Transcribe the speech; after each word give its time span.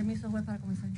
Permiso, 0.00 0.30
juez, 0.30 0.44
para 0.46 0.58
comenzar. 0.58 0.88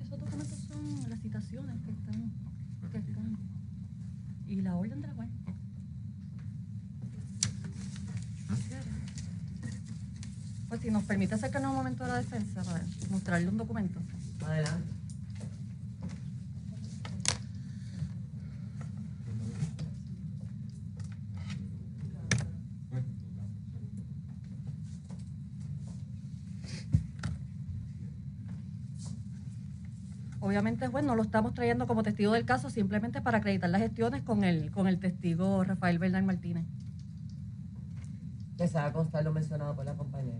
Esos 0.00 0.20
documentos 0.20 0.58
son 0.68 1.10
las 1.10 1.18
citaciones 1.18 1.74
que 1.82 1.90
están, 1.90 2.30
que 2.92 2.98
están. 2.98 3.36
Y 4.46 4.60
la 4.60 4.76
orden 4.76 5.00
de 5.00 5.08
la 5.08 5.14
juez. 5.14 5.28
Pues 10.68 10.80
si 10.80 10.90
nos 10.92 11.02
permite 11.02 11.34
acercarnos 11.34 11.72
un 11.72 11.76
momento 11.78 12.04
a 12.04 12.08
la 12.08 12.16
defensa 12.18 12.62
para 12.62 12.80
mostrarle 13.10 13.48
un 13.48 13.56
documento. 13.56 13.98
Adelante. 14.46 14.93
Obviamente, 30.54 30.86
juez, 30.86 31.04
no 31.04 31.16
lo 31.16 31.22
estamos 31.22 31.52
trayendo 31.52 31.88
como 31.88 32.04
testigo 32.04 32.32
del 32.32 32.44
caso, 32.44 32.70
simplemente 32.70 33.20
para 33.20 33.38
acreditar 33.38 33.68
las 33.70 33.80
gestiones 33.80 34.22
con 34.22 34.44
el, 34.44 34.70
con 34.70 34.86
el 34.86 35.00
testigo 35.00 35.64
Rafael 35.64 35.98
Bernal 35.98 36.22
Martínez. 36.22 36.64
Que 38.56 38.68
se 38.68 38.78
haga 38.78 38.92
constar 38.92 39.24
lo 39.24 39.32
mencionado 39.32 39.74
por 39.74 39.84
la 39.84 39.96
compañera. 39.96 40.38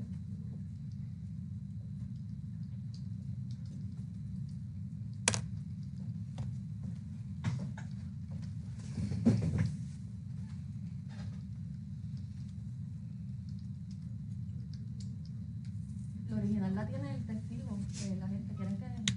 La 16.30 16.36
original 16.36 16.72
la 16.76 16.86
tiene 16.86 17.14
el 17.16 17.24
testigo, 17.24 17.80
eh, 18.04 18.16
la 18.20 18.28
gente 18.28 18.54
quiere 18.54 18.76
que... 18.76 19.13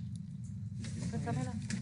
la 1.28 1.34
了 1.44 1.77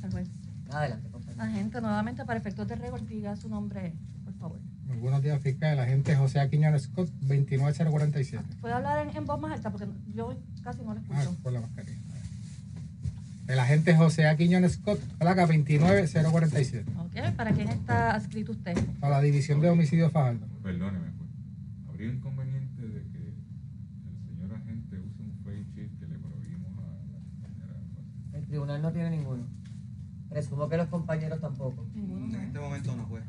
Para 0.00 0.10
comenzar, 0.10 0.12
juez. 0.12 0.28
Adelante. 0.70 1.08
Agente, 1.38 1.80
nuevamente 1.80 2.24
para 2.24 2.38
efectos 2.38 2.66
de 2.68 2.76
récord, 2.76 3.02
diga 3.02 3.36
su 3.36 3.48
nombre, 3.48 3.92
por 4.24 4.34
favor. 4.34 4.58
Muy 4.86 4.96
buenos 4.98 5.22
días, 5.22 5.40
fiscal. 5.42 5.74
El 5.74 5.80
agente 5.80 6.16
José 6.16 6.40
Aquiñón 6.40 6.78
Scott, 6.78 7.08
29047. 7.20 8.42
¿Puede 8.60 8.74
hablar 8.74 9.06
en, 9.06 9.16
en 9.16 9.24
voz 9.26 9.40
más 9.40 9.52
alta? 9.52 9.70
Porque 9.70 9.86
yo 10.14 10.34
casi 10.62 10.82
no 10.82 10.94
lo 10.94 11.00
Ah, 11.10 11.22
escucho. 11.22 11.38
por 11.42 11.52
la 11.52 11.60
mascarilla. 11.60 11.98
El 13.48 13.58
agente 13.60 13.94
José 13.96 14.26
Aquiñón 14.26 14.68
Scott, 14.68 14.98
placa 15.18 15.46
29047. 15.46 16.90
Ok, 16.98 17.36
¿para 17.36 17.52
quién 17.52 17.68
está 17.68 18.12
adscrito 18.14 18.52
usted? 18.52 18.76
Para 18.98 19.16
la 19.18 19.22
división 19.22 19.60
de 19.60 19.70
homicidios 19.70 20.10
Fajardo. 20.12 20.46
Perdóneme, 20.62 21.10
pues. 21.18 21.30
¿Habría 21.88 22.12
inconveniente 22.12 22.82
de 22.82 23.02
que 23.12 23.18
el 23.28 23.34
señor 24.26 24.54
agente 24.54 24.98
use 24.98 25.22
un 25.22 25.32
face 25.44 25.64
sheet 25.74 25.98
que 25.98 26.06
le 26.06 26.18
prohibimos 26.18 26.72
a 26.78 26.82
la 26.82 26.98
compañera? 27.12 27.76
El 28.32 28.46
tribunal 28.46 28.82
no 28.82 28.90
tiene 28.92 29.10
ninguno. 29.10 29.44
Presumo 30.28 30.68
que 30.68 30.76
los 30.76 30.88
compañeros 30.88 31.40
tampoco. 31.40 31.86
Ninguno. 31.94 32.34
En 32.36 32.42
este 32.42 32.58
momento 32.58 32.96
no, 32.96 33.04
juez. 33.06 33.24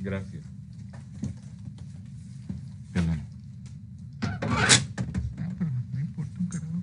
Gracias. 0.00 0.44
Perdón. 2.90 3.20
No 5.92 6.00
importa 6.00 6.32
un 6.40 6.46
carajo. 6.48 6.82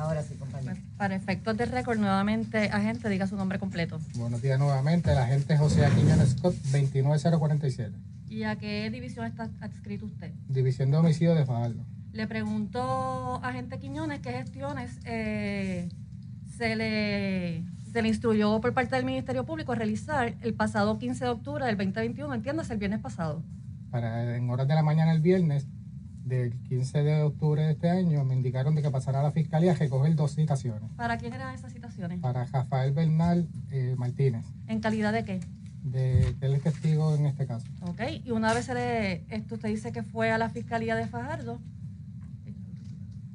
Ahora 0.00 0.22
sí, 0.22 0.34
compañero. 0.36 0.72
Pues, 0.72 0.96
para 0.96 1.14
efectos 1.14 1.54
de 1.58 1.66
récord, 1.66 1.98
nuevamente, 1.98 2.70
agente, 2.72 3.10
diga 3.10 3.26
su 3.26 3.36
nombre 3.36 3.58
completo. 3.58 4.00
Buenos 4.16 4.40
días 4.40 4.58
nuevamente. 4.58 5.12
El 5.12 5.18
agente 5.18 5.58
José 5.58 5.84
Aquiñón 5.84 6.26
Scott, 6.26 6.54
29047. 6.72 7.94
¿Y 8.30 8.44
a 8.44 8.56
qué 8.56 8.88
división 8.90 9.26
está 9.26 9.50
adscrito 9.60 10.06
usted? 10.06 10.32
División 10.48 10.90
de 10.90 10.96
homicidios 10.96 11.36
de 11.36 11.44
Fajardo. 11.44 11.84
Le 12.14 12.26
preguntó 12.26 13.44
a 13.44 13.48
agente 13.48 13.78
Quiñones 13.78 14.20
qué 14.20 14.32
gestiones 14.32 14.98
eh, 15.04 15.90
se, 16.56 16.76
le, 16.76 17.62
se 17.92 18.00
le 18.00 18.08
instruyó 18.08 18.58
por 18.62 18.72
parte 18.72 18.96
del 18.96 19.04
Ministerio 19.04 19.44
Público 19.44 19.72
a 19.72 19.74
realizar 19.74 20.34
el 20.40 20.54
pasado 20.54 20.98
15 20.98 21.24
de 21.24 21.30
octubre 21.30 21.66
del 21.66 21.76
2021, 21.76 22.32
entiendes, 22.32 22.70
el 22.70 22.78
viernes 22.78 23.00
pasado. 23.00 23.42
Para, 23.90 24.34
en 24.34 24.48
horas 24.48 24.66
de 24.66 24.74
la 24.74 24.82
mañana 24.82 25.12
el 25.12 25.20
viernes 25.20 25.66
del 26.30 26.54
15 26.62 27.02
de 27.02 27.22
octubre 27.22 27.62
de 27.62 27.72
este 27.72 27.90
año 27.90 28.24
me 28.24 28.34
indicaron 28.34 28.74
de 28.74 28.82
que 28.82 28.90
pasara 28.90 29.20
a 29.20 29.22
la 29.22 29.32
fiscalía 29.32 29.72
a 29.72 29.74
recoger 29.74 30.14
dos 30.14 30.34
citaciones. 30.34 30.90
¿Para 30.96 31.18
quién 31.18 31.34
eran 31.34 31.54
esas 31.54 31.72
citaciones? 31.72 32.20
Para 32.20 32.44
Rafael 32.46 32.92
Bernal 32.92 33.48
eh, 33.70 33.94
Martínez, 33.98 34.46
¿En 34.68 34.80
calidad 34.80 35.12
de 35.12 35.24
qué? 35.24 35.40
de, 35.82 36.36
que 36.38 36.46
él 36.46 36.54
es 36.54 36.62
testigo 36.62 37.14
en 37.14 37.26
este 37.26 37.46
caso. 37.46 37.66
Ok, 37.82 38.00
y 38.24 38.30
una 38.30 38.54
vez 38.54 38.66
se 38.66 38.74
le, 38.74 39.24
esto 39.28 39.56
usted 39.56 39.68
dice 39.68 39.92
que 39.92 40.02
fue 40.02 40.30
a 40.30 40.38
la 40.38 40.48
Fiscalía 40.48 40.94
de 40.94 41.06
Fajardo, 41.06 41.58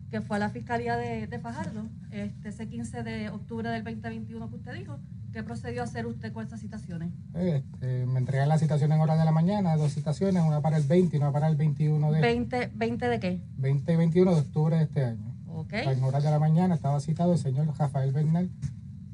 que 0.09 0.21
fue 0.21 0.37
a 0.37 0.39
la 0.39 0.49
Fiscalía 0.49 0.95
de, 0.95 1.27
de 1.27 1.39
Fajardo, 1.39 1.87
este, 2.11 2.49
ese 2.49 2.67
15 2.67 3.03
de 3.03 3.29
octubre 3.29 3.69
del 3.69 3.83
2021 3.83 4.49
que 4.49 4.55
usted 4.55 4.73
dijo, 4.73 4.99
¿qué 5.35 5.43
procedió 5.43 5.81
a 5.81 5.83
hacer 5.83 6.05
usted 6.05 6.31
con 6.31 6.45
esas 6.45 6.61
citaciones? 6.61 7.11
Este, 7.33 8.05
me 8.05 8.19
entregan 8.19 8.47
la 8.47 8.57
citación 8.57 8.93
en 8.93 9.01
horas 9.01 9.19
de 9.19 9.25
la 9.25 9.33
mañana, 9.33 9.75
dos 9.75 9.93
citaciones, 9.93 10.41
una 10.41 10.61
para 10.61 10.77
el 10.77 10.85
20 10.85 11.13
y 11.13 11.19
una 11.19 11.33
para 11.33 11.49
el 11.49 11.57
21 11.57 12.09
de, 12.13 12.21
20, 12.21 12.71
¿20 12.71 13.09
de 13.09 13.19
qué? 13.19 13.41
20 13.57 13.91
y 13.91 13.95
21 13.97 14.33
de 14.33 14.39
octubre 14.39 14.77
de 14.77 14.83
este 14.83 15.03
año. 15.03 15.35
Ok, 15.49 15.73
En 15.73 16.01
horas 16.05 16.23
de 16.23 16.31
la 16.31 16.39
mañana 16.39 16.75
estaba 16.75 17.01
citado 17.01 17.33
el 17.33 17.37
señor 17.37 17.67
Rafael 17.77 18.13
Bernal 18.13 18.49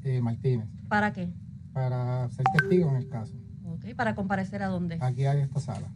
eh, 0.04 0.20
Martínez 0.20 0.68
¿para 0.88 1.12
qué? 1.12 1.28
para 1.72 2.28
ser 2.30 2.44
testigo 2.56 2.88
en 2.90 2.96
el 2.96 3.08
caso. 3.08 3.32
Ok, 3.66 3.92
para 3.96 4.14
comparecer 4.14 4.62
a 4.62 4.68
dónde. 4.68 4.98
Aquí 5.00 5.26
hay 5.26 5.40
esta 5.40 5.58
sala. 5.58 5.88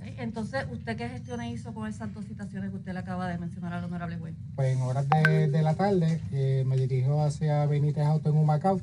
Ok, 0.00 0.08
Entonces, 0.18 0.66
¿usted 0.72 0.96
qué 0.96 1.08
gestiones 1.08 1.54
hizo 1.54 1.72
con 1.72 1.86
esas 1.86 2.12
dos 2.12 2.24
citaciones 2.24 2.70
que 2.70 2.76
usted 2.78 2.94
le 2.94 2.98
acaba 2.98 3.28
de 3.28 3.38
mencionar 3.38 3.74
al 3.74 3.84
honorable 3.84 4.18
juez? 4.18 4.34
Pues 4.56 4.76
en 4.76 4.82
horas 4.82 5.06
de, 5.08 5.46
de 5.46 5.62
la 5.62 5.74
tarde 5.74 6.20
eh, 6.32 6.64
me 6.66 6.76
dirijo 6.76 7.22
hacia 7.22 7.64
Benítez 7.66 8.04
Auto 8.04 8.30
en 8.30 8.38
Humacao. 8.38 8.80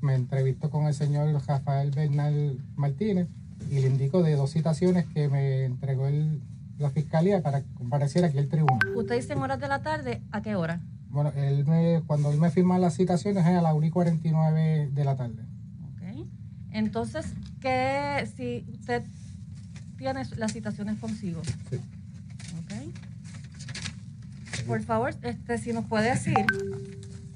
Me 0.00 0.14
entrevisto 0.14 0.70
con 0.70 0.86
el 0.86 0.94
señor 0.94 1.32
Rafael 1.46 1.90
Bernal 1.90 2.58
Martínez 2.76 3.28
y 3.70 3.80
le 3.80 3.88
indico 3.88 4.22
de 4.22 4.36
dos 4.36 4.52
citaciones 4.52 5.06
que 5.06 5.28
me 5.28 5.64
entregó 5.64 6.06
el- 6.06 6.40
la 6.78 6.90
fiscalía 6.90 7.42
para 7.42 7.62
que 7.62 7.72
compareciera 7.74 8.28
aquí 8.28 8.38
al 8.38 8.48
tribunal. 8.48 8.78
Usted 8.94 9.16
dice 9.16 9.32
en 9.32 9.38
horas 9.40 9.58
de 9.58 9.68
la 9.68 9.80
tarde, 9.80 10.20
¿a 10.30 10.42
qué 10.42 10.54
hora? 10.54 10.80
Bueno, 11.10 11.32
él 11.34 11.64
me, 11.66 12.02
cuando 12.06 12.30
él 12.30 12.38
me 12.38 12.50
firma 12.50 12.78
las 12.78 12.94
citaciones 12.96 13.46
es 13.46 13.54
a 13.56 13.62
las 13.62 13.72
1 13.74 13.86
y 13.86 13.90
49 13.90 14.90
de 14.92 15.04
la 15.04 15.16
tarde. 15.16 15.42
Ok. 15.94 16.26
Entonces, 16.72 17.26
¿qué 17.60 18.28
si 18.36 18.66
usted 18.74 19.02
tiene 19.96 20.22
las 20.36 20.52
citaciones 20.52 20.98
consigo? 20.98 21.40
Sí. 21.70 21.76
Ok. 22.58 22.92
Por 24.66 24.82
favor, 24.82 25.14
este, 25.22 25.56
si 25.58 25.72
nos 25.72 25.86
puede 25.86 26.10
decir, 26.10 26.34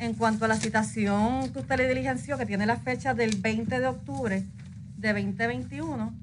en 0.00 0.14
cuanto 0.14 0.46
a 0.46 0.48
la 0.48 0.56
citación 0.56 1.50
que 1.52 1.58
usted 1.58 1.76
le 1.76 1.86
diligenció, 1.86 2.38
que 2.38 2.46
tiene 2.46 2.64
la 2.64 2.76
fecha 2.76 3.12
del 3.12 3.36
20 3.36 3.80
de 3.80 3.86
octubre 3.86 4.46
de 4.96 5.12
2021, 5.12 6.14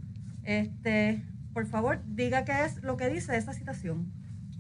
este, 0.44 1.22
por 1.54 1.68
favor, 1.68 2.00
diga 2.08 2.44
qué 2.44 2.66
es 2.66 2.82
lo 2.82 2.98
que 2.98 3.08
dice 3.08 3.38
esa 3.38 3.54
citación. 3.54 4.12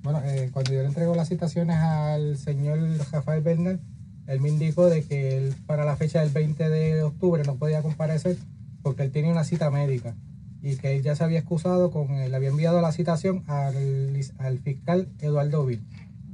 Bueno, 0.03 0.21
eh, 0.23 0.51
cuando 0.53 0.71
yo 0.71 0.81
le 0.81 0.87
entrego 0.87 1.15
las 1.15 1.29
citaciones 1.29 1.77
al 1.77 2.37
señor 2.37 2.79
Rafael 3.11 3.41
Bernal, 3.41 3.79
él 4.27 4.39
me 4.39 4.49
indicó 4.49 4.85
de 4.85 5.03
que 5.03 5.35
él 5.35 5.55
para 5.65 5.83
la 5.83 5.95
fecha 5.95 6.21
del 6.21 6.29
20 6.29 6.69
de 6.69 7.01
octubre 7.01 7.41
no 7.43 7.55
podía 7.55 7.81
comparecer 7.81 8.37
porque 8.83 9.01
él 9.01 9.11
tenía 9.11 9.31
una 9.31 9.43
cita 9.43 9.71
médica 9.71 10.15
y 10.61 10.75
que 10.75 10.95
él 10.95 11.01
ya 11.01 11.15
se 11.15 11.23
había 11.23 11.39
excusado 11.39 11.89
con, 11.89 12.11
él 12.11 12.35
había 12.35 12.49
enviado 12.49 12.81
la 12.81 12.91
citación 12.91 13.43
al, 13.47 14.15
al 14.37 14.59
fiscal 14.59 15.07
Eduardo 15.19 15.65
Vil 15.65 15.81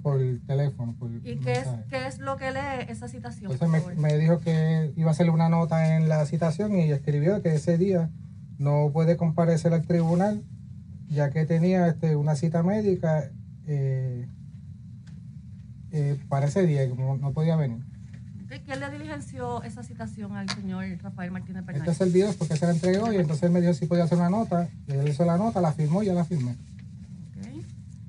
por 0.03 0.19
teléfono. 0.45 0.93
Por 0.99 1.09
¿Y 1.23 1.37
qué 1.37 1.53
es, 1.53 1.67
qué 1.89 2.05
es 2.05 2.19
lo 2.19 2.37
que 2.37 2.51
lee 2.51 2.85
esa 2.89 3.07
citación? 3.07 3.51
Entonces 3.51 3.97
me, 3.97 4.17
dijo 4.17 4.39
que 4.39 4.93
iba 4.95 5.09
a 5.09 5.11
hacerle 5.11 5.31
una 5.31 5.49
nota 5.49 5.95
en 5.95 6.09
la 6.09 6.25
citación 6.25 6.75
y 6.75 6.91
escribió 6.91 7.41
que 7.41 7.55
ese 7.55 7.77
día 7.77 8.11
no 8.59 8.91
puede 8.93 9.17
comparecer 9.17 9.73
al 9.73 9.87
tribunal 9.87 10.43
ya 11.09 11.29
que 11.29 11.45
tenía 11.45 11.87
este, 11.87 12.15
una 12.15 12.35
cita 12.35 12.63
médica 12.63 13.29
eh, 13.67 14.27
eh, 15.91 16.19
para 16.27 16.47
ese 16.47 16.65
día, 16.65 16.87
como 16.89 17.17
no 17.17 17.31
podía 17.31 17.55
venir. 17.55 17.83
¿Quién 18.65 18.79
le 18.79 18.89
diligenció 18.91 19.63
esa 19.63 19.83
citación 19.83 20.35
al 20.35 20.47
señor 20.49 20.85
Rafael 21.01 21.31
Martínez 21.31 21.65
Bernal? 21.65 21.89
Este 21.89 22.19
es 22.19 22.35
porque 22.35 22.55
se 22.55 22.65
la 22.65 22.73
entregó 22.73 23.11
y 23.11 23.15
entonces 23.15 23.43
él 23.43 23.51
me 23.51 23.61
dijo 23.61 23.73
si 23.73 23.87
podía 23.87 24.03
hacer 24.03 24.17
una 24.17 24.29
nota. 24.29 24.69
Y 24.87 24.91
él 24.91 25.07
hizo 25.07 25.25
la 25.25 25.37
nota, 25.37 25.59
la 25.59 25.73
firmó 25.73 26.03
y 26.03 26.07
ya 26.07 26.13
la 26.13 26.23
firmé. 26.23 26.55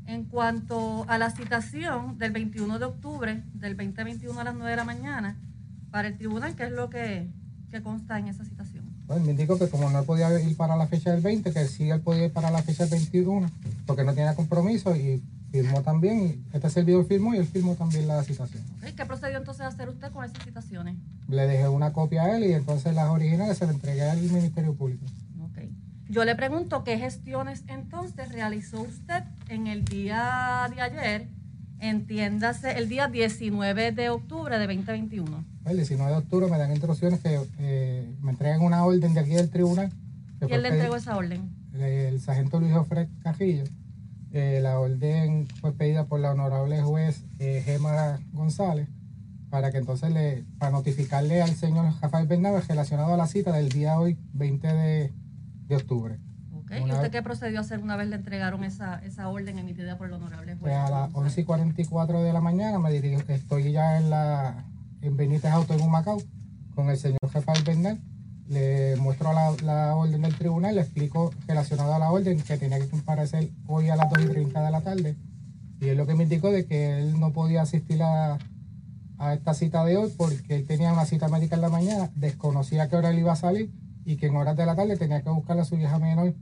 En 0.06 0.24
cuanto 0.24 1.04
a 1.08 1.18
la 1.18 1.30
citación 1.30 2.18
del 2.18 2.32
21 2.32 2.78
de 2.78 2.84
octubre 2.84 3.42
del 3.54 3.76
2021 3.76 4.38
a 4.38 4.44
las 4.44 4.54
9 4.54 4.70
de 4.70 4.76
la 4.76 4.84
mañana 4.84 5.36
para 5.90 6.08
el 6.08 6.18
tribunal, 6.18 6.54
¿qué 6.54 6.64
es 6.64 6.72
lo 6.72 6.90
que, 6.90 7.30
que 7.70 7.82
consta 7.82 8.18
en 8.18 8.28
esa 8.28 8.44
citación? 8.44 8.84
Bueno, 9.06 9.24
me 9.24 9.32
indicó 9.32 9.58
que 9.58 9.68
como 9.68 9.90
no 9.90 10.02
podía 10.04 10.40
ir 10.40 10.56
para 10.56 10.76
la 10.76 10.86
fecha 10.86 11.12
del 11.12 11.20
20, 11.20 11.52
que 11.52 11.66
sí 11.66 11.90
él 11.90 12.00
podía 12.00 12.26
ir 12.26 12.32
para 12.32 12.50
la 12.50 12.62
fecha 12.62 12.84
del 12.84 12.92
21, 12.92 13.50
porque 13.86 14.04
no 14.04 14.14
tenía 14.14 14.34
compromiso 14.34 14.96
y 14.96 15.22
firmó 15.50 15.82
también. 15.82 16.44
Y 16.52 16.56
este 16.56 16.68
servidor 16.70 17.06
firmó 17.06 17.34
y 17.34 17.38
él 17.38 17.46
firmó 17.46 17.74
también 17.74 18.08
la 18.08 18.22
citación. 18.24 18.62
Ok, 18.82 18.94
¿Qué 18.96 19.06
procedió 19.06 19.38
entonces 19.38 19.62
a 19.62 19.68
hacer 19.68 19.88
usted 19.88 20.10
con 20.10 20.24
esas 20.24 20.42
citaciones? 20.42 20.96
Le 21.28 21.46
dejé 21.46 21.68
una 21.68 21.92
copia 21.92 22.24
a 22.24 22.36
él 22.36 22.44
y 22.44 22.52
entonces 22.54 22.94
las 22.94 23.08
originales 23.08 23.58
se 23.58 23.66
las 23.66 23.74
entregué 23.74 24.02
al 24.02 24.20
Ministerio 24.20 24.74
Público. 24.74 25.04
Yo 26.14 26.24
le 26.24 26.36
pregunto 26.36 26.84
qué 26.84 26.96
gestiones 26.96 27.64
entonces 27.66 28.30
realizó 28.30 28.82
usted 28.82 29.24
en 29.48 29.66
el 29.66 29.84
día 29.84 30.70
de 30.72 30.80
ayer, 30.80 31.26
entiéndase, 31.80 32.78
el 32.78 32.88
día 32.88 33.08
19 33.08 33.90
de 33.90 34.10
octubre 34.10 34.56
de 34.56 34.64
2021. 34.68 35.44
El 35.66 35.76
19 35.76 36.12
de 36.12 36.18
octubre 36.18 36.46
me 36.48 36.56
dan 36.56 36.70
instrucciones 36.70 37.18
que 37.18 37.40
eh, 37.58 38.14
me 38.22 38.30
entregan 38.30 38.60
una 38.60 38.84
orden 38.84 39.12
de 39.12 39.18
aquí 39.18 39.30
del 39.30 39.50
tribunal. 39.50 39.90
¿Quién 40.38 40.62
le 40.62 40.68
entregó 40.68 40.94
esa 40.94 41.16
orden? 41.16 41.50
el 41.76 42.20
sargento 42.20 42.60
Luis 42.60 42.74
Ofred 42.74 43.08
Cajillo. 43.24 43.64
Eh, 44.30 44.60
la 44.62 44.78
orden 44.78 45.48
fue 45.60 45.72
pedida 45.72 46.06
por 46.06 46.20
la 46.20 46.30
honorable 46.30 46.80
juez 46.80 47.24
eh, 47.40 47.60
Gema 47.64 48.20
González 48.32 48.86
para 49.50 49.72
que 49.72 49.78
entonces 49.78 50.12
le, 50.12 50.44
para 50.58 50.70
notificarle 50.70 51.42
al 51.42 51.56
señor 51.56 51.92
Rafael 52.00 52.28
Bernabe 52.28 52.60
relacionado 52.60 53.14
a 53.14 53.16
la 53.16 53.26
cita 53.26 53.50
del 53.50 53.68
día 53.68 53.98
hoy, 53.98 54.16
20 54.32 54.66
de, 54.68 55.12
de 55.66 55.76
octubre. 55.76 56.18
Ok. 56.52 56.70
¿Y 56.78 56.82
usted 56.84 57.00
vez- 57.02 57.10
qué 57.10 57.22
procedió 57.22 57.58
a 57.58 57.60
hacer 57.60 57.80
una 57.80 57.96
vez 57.96 58.08
le 58.08 58.16
entregaron 58.16 58.64
esa, 58.64 58.98
esa 59.04 59.28
orden 59.28 59.58
emitida 59.58 59.96
por 59.98 60.06
el 60.06 60.14
honorable 60.14 60.56
Pues 60.56 60.72
juez? 60.72 60.74
a 60.74 60.90
las 60.90 61.12
González? 61.12 61.14
11 61.32 61.40
y 61.40 61.44
44 61.44 62.22
de 62.22 62.32
la 62.32 62.40
mañana 62.40 62.78
me 62.78 62.90
dirijo, 62.92 63.20
estoy 63.28 63.72
ya 63.72 63.98
en 63.98 64.10
la 64.10 64.64
en 65.02 65.16
Benítez 65.16 65.50
Auto 65.52 65.74
en 65.74 65.82
Humacao 65.82 66.16
con 66.74 66.88
el 66.90 66.96
señor 66.96 67.18
Rafael 67.32 67.62
Bernal. 67.64 68.00
Le 68.48 68.96
muestro 68.96 69.32
la, 69.32 69.54
la 69.62 69.94
orden 69.96 70.20
del 70.22 70.34
tribunal, 70.36 70.74
le 70.74 70.82
explico 70.82 71.30
relacionado 71.46 71.94
a 71.94 71.98
la 71.98 72.10
orden 72.10 72.40
que 72.42 72.56
tenía 72.58 72.78
que 72.78 72.88
comparecer 72.88 73.50
hoy 73.66 73.88
a 73.88 73.96
las 73.96 74.10
2 74.10 74.24
y 74.24 74.28
30 74.28 74.62
de 74.64 74.70
la 74.70 74.80
tarde. 74.82 75.16
Y 75.80 75.88
él 75.88 75.96
lo 75.98 76.06
que 76.06 76.14
me 76.14 76.24
indicó 76.24 76.50
de 76.50 76.66
que 76.66 76.98
él 77.00 77.18
no 77.18 77.32
podía 77.32 77.62
asistir 77.62 78.02
a, 78.02 78.38
a 79.18 79.34
esta 79.34 79.54
cita 79.54 79.84
de 79.84 79.96
hoy 79.96 80.12
porque 80.16 80.56
él 80.56 80.66
tenía 80.66 80.92
una 80.92 81.04
cita 81.06 81.28
médica 81.28 81.54
en 81.56 81.62
la 81.62 81.68
mañana, 81.70 82.10
desconocía 82.16 82.88
qué 82.88 82.96
hora 82.96 83.10
él 83.10 83.18
iba 83.18 83.32
a 83.32 83.36
salir 83.36 83.70
y 84.04 84.16
que 84.16 84.26
en 84.26 84.36
horas 84.36 84.56
de 84.56 84.66
la 84.66 84.76
tarde 84.76 84.96
tenía 84.96 85.22
que 85.22 85.30
buscar 85.30 85.58
a 85.58 85.64
su 85.64 85.76
hija 85.76 85.98
menor 85.98 86.34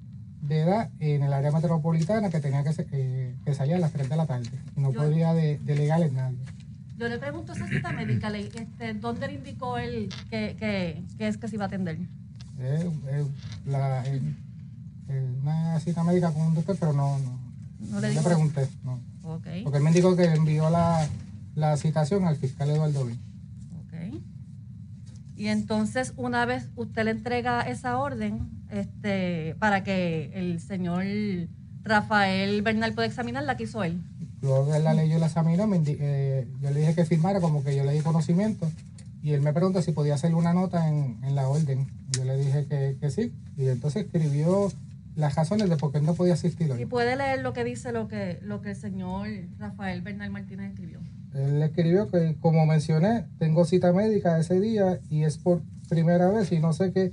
de 0.42 0.60
edad 0.60 0.90
en 0.98 1.22
el 1.22 1.32
área 1.32 1.52
metropolitana 1.52 2.28
que 2.30 2.40
tenía 2.40 2.64
que, 2.64 2.70
eh, 2.92 3.36
que 3.44 3.54
salir 3.54 3.74
a 3.76 3.78
las 3.78 3.92
3 3.92 4.08
de 4.08 4.16
la 4.16 4.26
tarde 4.26 4.50
y 4.76 4.80
no 4.80 4.92
Yo- 4.92 5.00
podía 5.02 5.32
de, 5.34 5.58
delegar 5.58 6.02
en 6.02 6.14
nadie. 6.16 6.38
Yo 6.98 7.08
le 7.08 7.18
pregunto 7.18 7.52
esa 7.52 7.66
cita 7.68 7.92
médica, 7.92 8.28
este, 8.36 8.94
¿dónde 8.94 9.26
le 9.28 9.34
indicó 9.34 9.78
él 9.78 10.08
que, 10.30 10.56
que, 10.58 11.02
que 11.18 11.28
es 11.28 11.36
que 11.36 11.48
se 11.48 11.56
iba 11.56 11.64
a 11.64 11.68
atender? 11.68 11.98
Eh, 12.60 12.90
eh, 13.08 13.24
la- 13.66 14.04
una 15.42 15.80
cita 15.80 16.02
médica 16.04 16.30
con 16.32 16.42
un 16.42 16.54
doctor, 16.54 16.76
pero 16.78 16.92
no, 16.92 17.18
no, 17.18 17.38
No 17.90 18.00
no 18.00 18.00
le 18.00 18.20
pregunté. 18.20 18.68
No. 18.84 18.98
Porque 19.22 19.78
él 19.78 19.82
me 19.82 19.90
indicó 19.90 20.16
que 20.16 20.24
envió 20.24 20.68
la, 20.70 21.06
la 21.54 21.76
citación 21.76 22.24
al 22.24 22.36
fiscal 22.36 22.70
Eduardo 22.70 23.04
Vil. 23.06 23.18
Y 25.37 25.46
entonces, 25.49 26.12
una 26.17 26.44
vez 26.46 26.69
usted 26.77 27.05
le 27.05 27.12
entrega 27.12 27.62
esa 27.62 27.98
orden, 27.98 28.51
este, 28.70 29.56
para 29.58 29.82
que 29.82 30.31
el 30.34 30.60
señor 30.60 31.05
Rafael 31.82 32.62
Bernal 32.62 32.94
pueda 32.94 33.08
examinarla, 33.08 33.56
¿qué 33.56 33.65
hizo 33.65 33.82
él? 33.82 34.01
Luego 34.41 34.70
que 34.70 34.77
él 34.77 34.84
la 34.84 34.94
leyó 34.94 35.17
y 35.17 35.20
la 35.20 35.27
examinó, 35.27 35.67
me 35.67 35.81
eh, 35.86 36.48
yo 36.60 36.70
le 36.70 36.81
dije 36.81 36.94
que 36.94 37.05
firmara, 37.05 37.41
como 37.41 37.62
que 37.65 37.74
yo 37.77 37.84
le 37.84 37.93
di 37.93 38.01
conocimiento. 38.01 38.70
Y 39.22 39.32
él 39.32 39.41
me 39.41 39.53
preguntó 39.53 39.81
si 39.82 39.93
podía 39.93 40.15
hacerle 40.15 40.36
una 40.36 40.53
nota 40.53 40.89
en, 40.89 41.19
en 41.22 41.34
la 41.34 41.48
orden. 41.48 41.86
Yo 42.10 42.24
le 42.24 42.36
dije 42.36 42.67
que, 42.67 42.96
que 43.01 43.10
sí. 43.10 43.32
Y 43.56 43.69
entonces 43.69 44.05
escribió 44.05 44.69
las 45.15 45.34
razones 45.36 45.69
de 45.69 45.77
por 45.77 45.93
qué 45.93 45.98
él 45.98 46.06
no 46.06 46.15
podía 46.15 46.34
asistir 46.34 46.69
Y 46.69 46.70
hoy. 46.72 46.86
puede 46.86 47.17
leer 47.17 47.41
lo 47.43 47.53
que 47.53 47.65
dice 47.65 47.93
lo 47.93 48.08
que, 48.08 48.39
lo 48.43 48.62
que 48.62 48.70
el 48.70 48.77
señor 48.77 49.29
Rafael 49.58 50.03
Bernal 50.03 50.31
Martínez 50.31 50.70
escribió. 50.70 51.01
Él 51.34 51.62
escribió 51.62 52.08
que, 52.10 52.36
como 52.41 52.67
mencioné, 52.67 53.27
tengo 53.39 53.65
cita 53.65 53.93
médica 53.93 54.39
ese 54.39 54.60
día 54.60 55.01
y 55.08 55.22
es 55.24 55.39
por 55.39 55.62
primera 55.89 56.29
vez 56.29 56.53
y 56.53 56.58
no 56.58 56.72
sé 56.72 56.93
qué, 56.93 57.12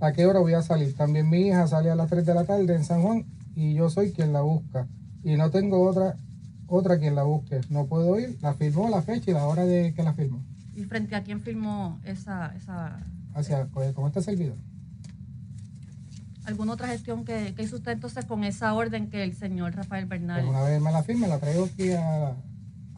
a 0.00 0.12
qué 0.12 0.26
hora 0.26 0.40
voy 0.40 0.54
a 0.54 0.62
salir. 0.62 0.94
También 0.94 1.28
mi 1.28 1.48
hija 1.48 1.66
sale 1.66 1.90
a 1.90 1.94
las 1.94 2.08
3 2.08 2.24
de 2.24 2.34
la 2.34 2.44
tarde 2.44 2.74
en 2.74 2.84
San 2.84 3.02
Juan 3.02 3.26
y 3.54 3.74
yo 3.74 3.90
soy 3.90 4.12
quien 4.12 4.32
la 4.32 4.40
busca. 4.40 4.86
Y 5.22 5.36
no 5.36 5.50
tengo 5.50 5.86
otra 5.86 6.16
otra 6.66 6.98
quien 6.98 7.14
la 7.14 7.24
busque. 7.24 7.60
No 7.68 7.86
puedo 7.86 8.18
ir. 8.18 8.38
La 8.40 8.54
firmó 8.54 8.88
la 8.88 9.02
fecha 9.02 9.30
y 9.30 9.34
la 9.34 9.44
hora 9.44 9.64
de 9.64 9.92
que 9.92 10.02
la 10.02 10.14
firmó. 10.14 10.40
¿Y 10.74 10.84
frente 10.84 11.16
a 11.16 11.22
quién 11.22 11.40
firmó 11.40 11.98
esa, 12.04 12.54
esa 12.56 13.00
Hacia, 13.34 13.66
con 13.66 13.92
con 13.92 14.06
este 14.06 14.22
servidor. 14.22 14.56
alguna 16.44 16.72
otra 16.72 16.88
gestión 16.88 17.24
que, 17.24 17.54
que 17.54 17.62
hizo 17.62 17.76
usted 17.76 17.92
entonces 17.92 18.24
con 18.24 18.42
esa 18.44 18.72
orden 18.74 19.08
que 19.08 19.22
el 19.22 19.34
señor 19.34 19.74
Rafael 19.74 20.06
Bernal? 20.06 20.40
Pues 20.40 20.50
una 20.50 20.62
vez 20.62 20.80
me 20.80 20.92
la 20.92 21.02
firme, 21.02 21.28
la 21.28 21.38
traigo 21.38 21.64
aquí 21.64 21.92
a, 21.92 22.34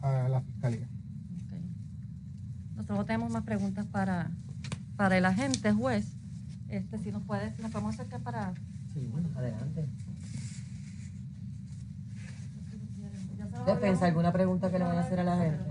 a 0.03 0.27
la 0.27 0.41
fiscalía. 0.41 0.87
Ok. 1.45 1.53
Nosotros 2.75 2.97
no 2.97 3.05
tenemos 3.05 3.31
más 3.31 3.43
preguntas 3.43 3.85
para, 3.87 4.31
para 4.95 5.17
el 5.17 5.25
agente 5.25 5.71
juez. 5.71 6.05
Este, 6.67 6.97
si 6.99 7.11
nos 7.11 7.23
puede, 7.23 7.55
si 7.55 7.61
nos 7.61 7.71
podemos 7.71 7.95
acercar 7.95 8.21
para. 8.21 8.53
Sí, 8.93 9.11
adelante. 9.35 9.87
Se 13.37 13.59
lo 13.59 13.65
Defensa, 13.65 14.05
¿alguna 14.05 14.31
pregunta 14.31 14.69
que 14.71 14.79
le 14.79 14.85
vaya 14.85 14.99
a 14.99 15.03
hacer 15.03 15.19
a 15.19 15.23
la 15.23 15.37
gente? 15.37 15.63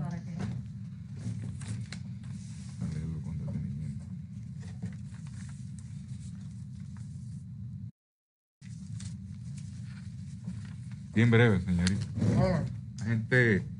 Bien 11.13 11.29
breve, 11.29 11.61
señorita. 11.61 12.07
Adelante. 12.39 12.71
Agente 13.01 13.72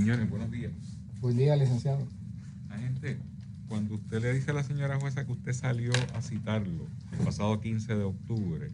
Quiñones, 0.00 0.30
buenos 0.30 0.50
días. 0.50 0.72
Buen 1.20 1.36
día, 1.36 1.54
licenciado. 1.56 2.08
Agente, 2.70 3.18
cuando 3.68 3.96
usted 3.96 4.22
le 4.22 4.32
dice 4.32 4.50
a 4.50 4.54
la 4.54 4.62
señora 4.62 4.98
jueza 4.98 5.26
que 5.26 5.32
usted 5.32 5.52
salió 5.52 5.92
a 6.14 6.22
citarlo 6.22 6.86
el 7.12 7.18
pasado 7.18 7.60
15 7.60 7.96
de 7.96 8.04
octubre 8.04 8.68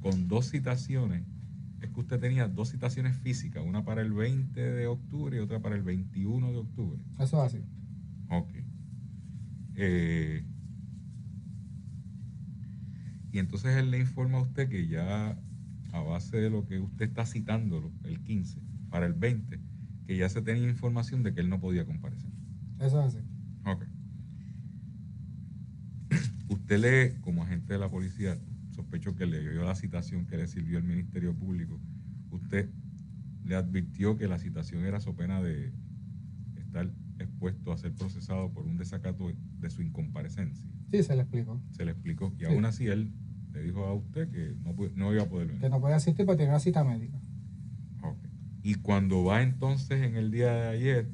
con 0.00 0.28
dos 0.28 0.50
citaciones, 0.50 1.24
es 1.80 1.90
que 1.90 1.98
usted 1.98 2.20
tenía 2.20 2.46
dos 2.46 2.70
citaciones 2.70 3.16
físicas, 3.16 3.64
una 3.66 3.84
para 3.84 4.00
el 4.00 4.12
20 4.12 4.60
de 4.60 4.86
octubre 4.86 5.36
y 5.36 5.40
otra 5.40 5.58
para 5.58 5.74
el 5.74 5.82
21 5.82 6.52
de 6.52 6.58
octubre. 6.58 7.02
Eso 7.18 7.44
es 7.44 7.52
así. 7.52 7.64
Ok. 8.30 8.50
Eh, 9.74 10.44
y 13.32 13.38
entonces 13.40 13.76
él 13.76 13.90
le 13.90 13.98
informa 13.98 14.38
a 14.38 14.42
usted 14.42 14.68
que 14.68 14.86
ya 14.86 15.36
a 15.92 16.00
base 16.00 16.36
de 16.36 16.48
lo 16.48 16.64
que 16.64 16.78
usted 16.78 17.06
está 17.06 17.26
citándolo, 17.26 17.90
el 18.04 18.22
15, 18.22 18.60
para 18.88 19.06
el 19.06 19.14
20, 19.14 19.73
que 20.06 20.16
ya 20.16 20.28
se 20.28 20.42
tenía 20.42 20.68
información 20.68 21.22
de 21.22 21.32
que 21.34 21.40
él 21.40 21.48
no 21.48 21.60
podía 21.60 21.84
comparecer. 21.86 22.30
Eso 22.80 23.00
es 23.00 23.14
así. 23.14 23.24
Ok. 23.66 23.84
Usted 26.48 26.78
lee, 26.78 27.20
como 27.20 27.42
agente 27.42 27.72
de 27.72 27.78
la 27.78 27.90
policía, 27.90 28.38
sospecho 28.70 29.14
que 29.16 29.26
leyó 29.26 29.64
la 29.64 29.74
citación 29.74 30.26
que 30.26 30.36
le 30.36 30.46
sirvió 30.46 30.78
el 30.78 30.84
Ministerio 30.84 31.34
Público. 31.34 31.80
Usted 32.30 32.68
le 33.44 33.54
advirtió 33.56 34.16
que 34.16 34.28
la 34.28 34.38
citación 34.38 34.84
era 34.84 35.00
so 35.00 35.14
pena 35.14 35.42
de 35.42 35.72
estar 36.56 36.90
expuesto 37.18 37.72
a 37.72 37.78
ser 37.78 37.92
procesado 37.94 38.52
por 38.52 38.66
un 38.66 38.76
desacato 38.76 39.32
de 39.60 39.70
su 39.70 39.82
incomparecencia. 39.82 40.68
Sí, 40.90 41.02
se 41.02 41.14
le 41.16 41.22
explicó. 41.22 41.60
Se 41.70 41.84
le 41.84 41.92
explicó. 41.92 42.32
Y 42.36 42.40
Sí. 42.40 42.44
aún 42.46 42.64
así 42.64 42.86
él 42.86 43.12
le 43.52 43.62
dijo 43.62 43.84
a 43.84 43.94
usted 43.94 44.30
que 44.30 44.54
no, 44.62 44.74
no 44.96 45.12
iba 45.12 45.22
a 45.22 45.28
poder 45.28 45.46
venir. 45.48 45.62
Que 45.62 45.68
no 45.68 45.80
puede 45.80 45.94
asistir 45.94 46.26
porque 46.26 46.38
tiene 46.38 46.52
una 46.52 46.60
cita 46.60 46.82
médica. 46.84 47.18
Y 48.64 48.76
cuando 48.76 49.22
va 49.22 49.42
entonces 49.42 50.02
en 50.02 50.16
el 50.16 50.30
día 50.30 50.50
de 50.50 50.68
ayer 50.68 51.10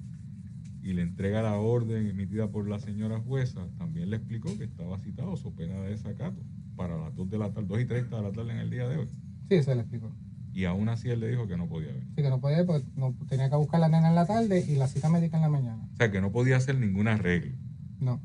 y 0.85 0.93
le 0.93 1.03
entrega 1.03 1.43
la 1.43 1.57
orden 1.57 2.07
emitida 2.07 2.49
por 2.49 2.69
la 2.69 2.79
señora 2.79 3.19
jueza, 3.19 3.67
también 3.77 4.09
le 4.09 4.17
explicó 4.17 4.57
que 4.57 4.63
estaba 4.63 4.97
citado 5.01 5.37
so 5.37 5.51
pena 5.51 5.75
de 5.81 5.91
desacato 5.91 6.41
para 6.77 6.97
las 6.97 7.13
2 7.17 7.29
de 7.29 7.39
la 7.39 7.53
tarde, 7.53 7.67
2 7.67 7.81
y 7.81 7.85
30 7.87 8.17
de 8.17 8.23
la 8.23 8.31
tarde 8.31 8.53
en 8.53 8.59
el 8.59 8.71
día 8.71 8.89
de 8.89 8.99
hoy. 8.99 9.09
Sí, 9.49 9.65
se 9.65 9.75
le 9.75 9.81
explicó. 9.81 10.15
Y 10.53 10.65
aún 10.67 10.89
así 10.89 11.11
él 11.11 11.19
le 11.19 11.29
dijo 11.29 11.49
que 11.49 11.57
no 11.57 11.69
podía 11.69 11.89
venir. 11.89 12.07
Sí, 12.15 12.23
que 12.23 12.31
no 12.31 12.41
podía 12.41 12.65
porque 12.65 12.87
no, 12.95 13.17
tenía 13.29 13.51
que 13.51 13.57
buscar 13.57 13.83
a 13.83 13.89
la 13.89 13.97
nena 13.97 14.11
en 14.11 14.15
la 14.15 14.27
tarde 14.27 14.65
y 14.69 14.77
la 14.77 14.87
cita 14.87 15.09
médica 15.09 15.37
en 15.37 15.43
la 15.43 15.49
mañana. 15.49 15.89
O 15.93 15.97
sea, 15.97 16.13
que 16.13 16.21
no 16.21 16.31
podía 16.31 16.57
hacer 16.57 16.79
ningún 16.79 17.09
arreglo. 17.09 17.57
No. 17.99 18.21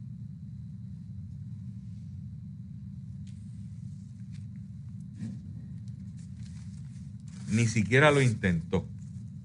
Ni 7.51 7.65
siquiera 7.65 8.11
lo 8.11 8.21
intentó 8.21 8.87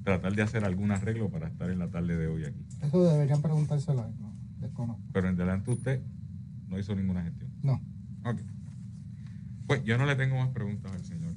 tratar 0.04 0.35
de 0.35 0.42
hacer 0.42 0.64
algún 0.64 0.90
arreglo 0.90 1.30
para 1.30 1.49
estar 1.49 1.71
en 1.71 1.78
la 1.78 1.88
tarde 1.88 2.16
de 2.16 2.26
hoy 2.26 2.45
aquí. 2.45 2.64
Eso 2.83 3.04
deberían 3.04 3.42
preguntárselo 3.42 4.02
a 4.02 4.07
él. 4.09 4.14
No, 4.19 4.33
desconozco. 4.61 5.02
Pero 5.12 5.28
en 5.28 5.37
delante 5.37 5.71
usted 5.71 6.00
no 6.69 6.78
hizo 6.78 6.95
ninguna 6.95 7.23
gestión. 7.23 7.50
No. 7.62 7.80
Ok. 8.25 8.40
Pues 9.66 9.85
yo 9.85 9.99
no 9.99 10.07
le 10.07 10.16
tengo 10.16 10.37
más 10.37 10.49
preguntas 10.49 10.92
al 10.92 11.04
señor. 11.04 11.33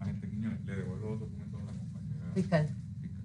Agente 0.00 0.28
Quiñones, 0.28 0.64
le 0.64 0.76
devuelvo 0.76 1.10
los 1.10 1.20
documentos 1.20 1.60
a 1.60 1.64
la 1.64 1.72
compañera. 1.72 2.32
Fiscal. 2.34 2.68
fiscal. 3.00 3.22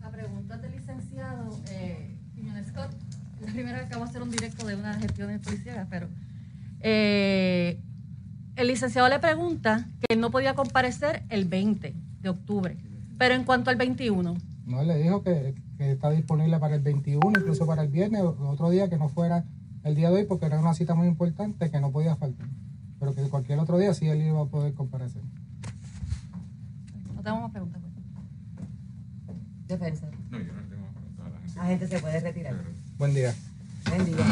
La 0.00 0.10
pregunta 0.10 0.58
del 0.58 0.72
licenciado 0.72 1.60
eh, 1.70 2.16
Quiñones 2.34 2.68
Scott, 2.68 2.92
la 3.40 3.52
primera 3.52 3.78
vez 3.78 3.88
que 3.88 3.94
vamos 3.94 4.08
a 4.08 4.10
hacer 4.10 4.22
un 4.22 4.30
directo 4.30 4.66
de 4.66 4.76
una 4.76 4.94
gestión 4.94 5.40
policial, 5.40 5.86
pero 5.90 6.08
eh, 6.80 7.80
el 8.56 8.66
licenciado 8.68 9.08
le 9.08 9.18
pregunta 9.18 9.88
que 10.00 10.14
él 10.14 10.20
no 10.20 10.30
podía 10.30 10.54
comparecer 10.54 11.22
el 11.28 11.44
20 11.44 11.94
de 12.22 12.28
octubre, 12.28 12.76
pero 13.18 13.34
en 13.34 13.44
cuanto 13.44 13.70
al 13.70 13.76
21, 13.76 14.36
No, 14.66 14.80
él 14.80 14.88
le 14.88 14.98
dijo 14.98 15.22
que, 15.22 15.54
que 15.78 15.92
está 15.92 16.10
disponible 16.10 16.58
para 16.58 16.74
el 16.74 16.80
21, 16.80 17.20
incluso 17.38 17.66
para 17.66 17.82
el 17.82 17.88
viernes, 17.88 18.22
otro 18.22 18.70
día 18.70 18.88
que 18.88 18.96
no 18.96 19.08
fuera 19.08 19.44
el 19.84 19.94
día 19.94 20.10
de 20.10 20.16
hoy, 20.16 20.24
porque 20.24 20.46
era 20.46 20.58
una 20.58 20.74
cita 20.74 20.94
muy 20.94 21.06
importante 21.06 21.70
que 21.70 21.80
no 21.80 21.92
podía 21.92 22.16
faltar. 22.16 22.48
Pero 22.98 23.14
que 23.14 23.22
cualquier 23.28 23.58
otro 23.58 23.78
día 23.78 23.94
sí 23.94 24.08
él 24.08 24.22
iba 24.22 24.40
a 24.40 24.46
poder 24.46 24.74
comparecer. 24.74 25.22
no 27.14 27.22
tengo 27.22 27.40
más 27.40 27.52
preguntas. 27.52 27.80
pues. 29.26 29.38
Defensa. 29.68 30.06
No, 30.30 30.38
yo 30.38 30.52
no 30.52 30.60
le 30.60 30.68
tengo 30.68 30.82
más 30.82 30.94
preguntas 30.94 31.26
a 31.26 31.28
la 31.28 31.38
gente. 31.38 31.56
La 31.56 31.64
gente 31.66 31.88
se 31.88 31.98
puede 32.00 32.20
retirar. 32.20 32.54
Buen 32.98 33.14
día. 33.14 33.34
Bendiga. 33.90 34.24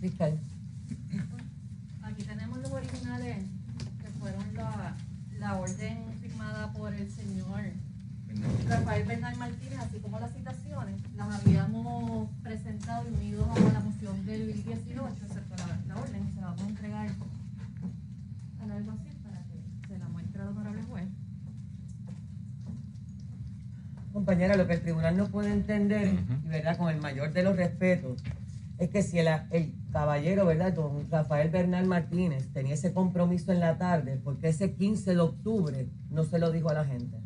Fiscal. 0.00 0.38
Aquí 2.02 2.22
tenemos 2.22 2.58
los 2.58 2.70
originales 2.70 3.36
que 4.02 4.08
fueron 4.18 4.54
la, 4.54 4.96
la 5.38 5.54
orden 5.56 6.04
firmada 6.20 6.72
por 6.72 6.92
el 6.94 7.10
señor 7.10 7.60
Rafael 8.68 9.06
Bernal 9.06 9.36
Martínez, 9.36 9.78
así 9.78 9.98
como 9.98 10.20
las 10.20 10.32
citaciones, 10.32 11.00
las 11.16 11.40
habíamos 11.40 12.28
presentado 12.42 13.04
y 13.08 13.14
unidos 13.14 13.48
a 13.56 13.72
la 13.72 13.80
moción 13.80 14.26
del 14.26 14.52
18, 14.52 15.02
excepto 15.24 15.56
la, 15.56 15.94
la 15.94 16.00
orden, 16.00 16.30
se 16.34 16.40
la 16.40 16.48
vamos 16.48 16.62
a 16.62 16.68
entregar 16.68 17.08
al 18.62 18.70
alguacil 18.70 19.12
para 19.24 19.38
que 19.44 19.88
se 19.88 19.98
la 19.98 20.08
muestre 20.08 20.42
al 20.42 20.48
honorable 20.48 20.82
juez. 20.82 21.08
Compañera, 24.26 24.56
lo 24.56 24.66
que 24.66 24.72
el 24.72 24.82
tribunal 24.82 25.16
no 25.16 25.28
puede 25.28 25.52
entender, 25.52 26.18
y 26.44 26.48
verdad, 26.48 26.76
con 26.76 26.92
el 26.92 27.00
mayor 27.00 27.32
de 27.32 27.44
los 27.44 27.54
respetos, 27.54 28.24
es 28.76 28.90
que 28.90 29.00
si 29.00 29.20
el, 29.20 29.28
el 29.52 29.72
caballero, 29.92 30.44
¿verdad? 30.44 30.72
Don 30.72 31.08
Rafael 31.08 31.48
Bernal 31.48 31.86
Martínez 31.86 32.52
tenía 32.52 32.74
ese 32.74 32.92
compromiso 32.92 33.52
en 33.52 33.60
la 33.60 33.78
tarde, 33.78 34.16
porque 34.16 34.48
ese 34.48 34.74
15 34.74 35.14
de 35.14 35.20
octubre 35.20 35.88
no 36.10 36.24
se 36.24 36.40
lo 36.40 36.50
dijo 36.50 36.68
a 36.70 36.74
la 36.74 36.84
gente. 36.84 37.22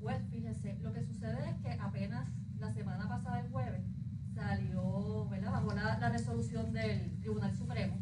Pues 0.00 0.18
fíjese, 0.30 0.78
lo 0.80 0.92
que 0.92 1.02
sucede 1.02 1.50
es 1.50 1.56
que 1.56 1.72
apenas 1.72 2.30
la 2.60 2.70
semana 2.70 3.08
pasada, 3.08 3.40
el 3.40 3.50
jueves, 3.50 3.82
salió, 4.32 5.28
¿verdad? 5.28 5.50
Bajo 5.50 5.74
la, 5.74 5.98
la 5.98 6.08
resolución 6.08 6.72
del 6.72 7.18
Tribunal 7.18 7.52
Supremo. 7.56 8.00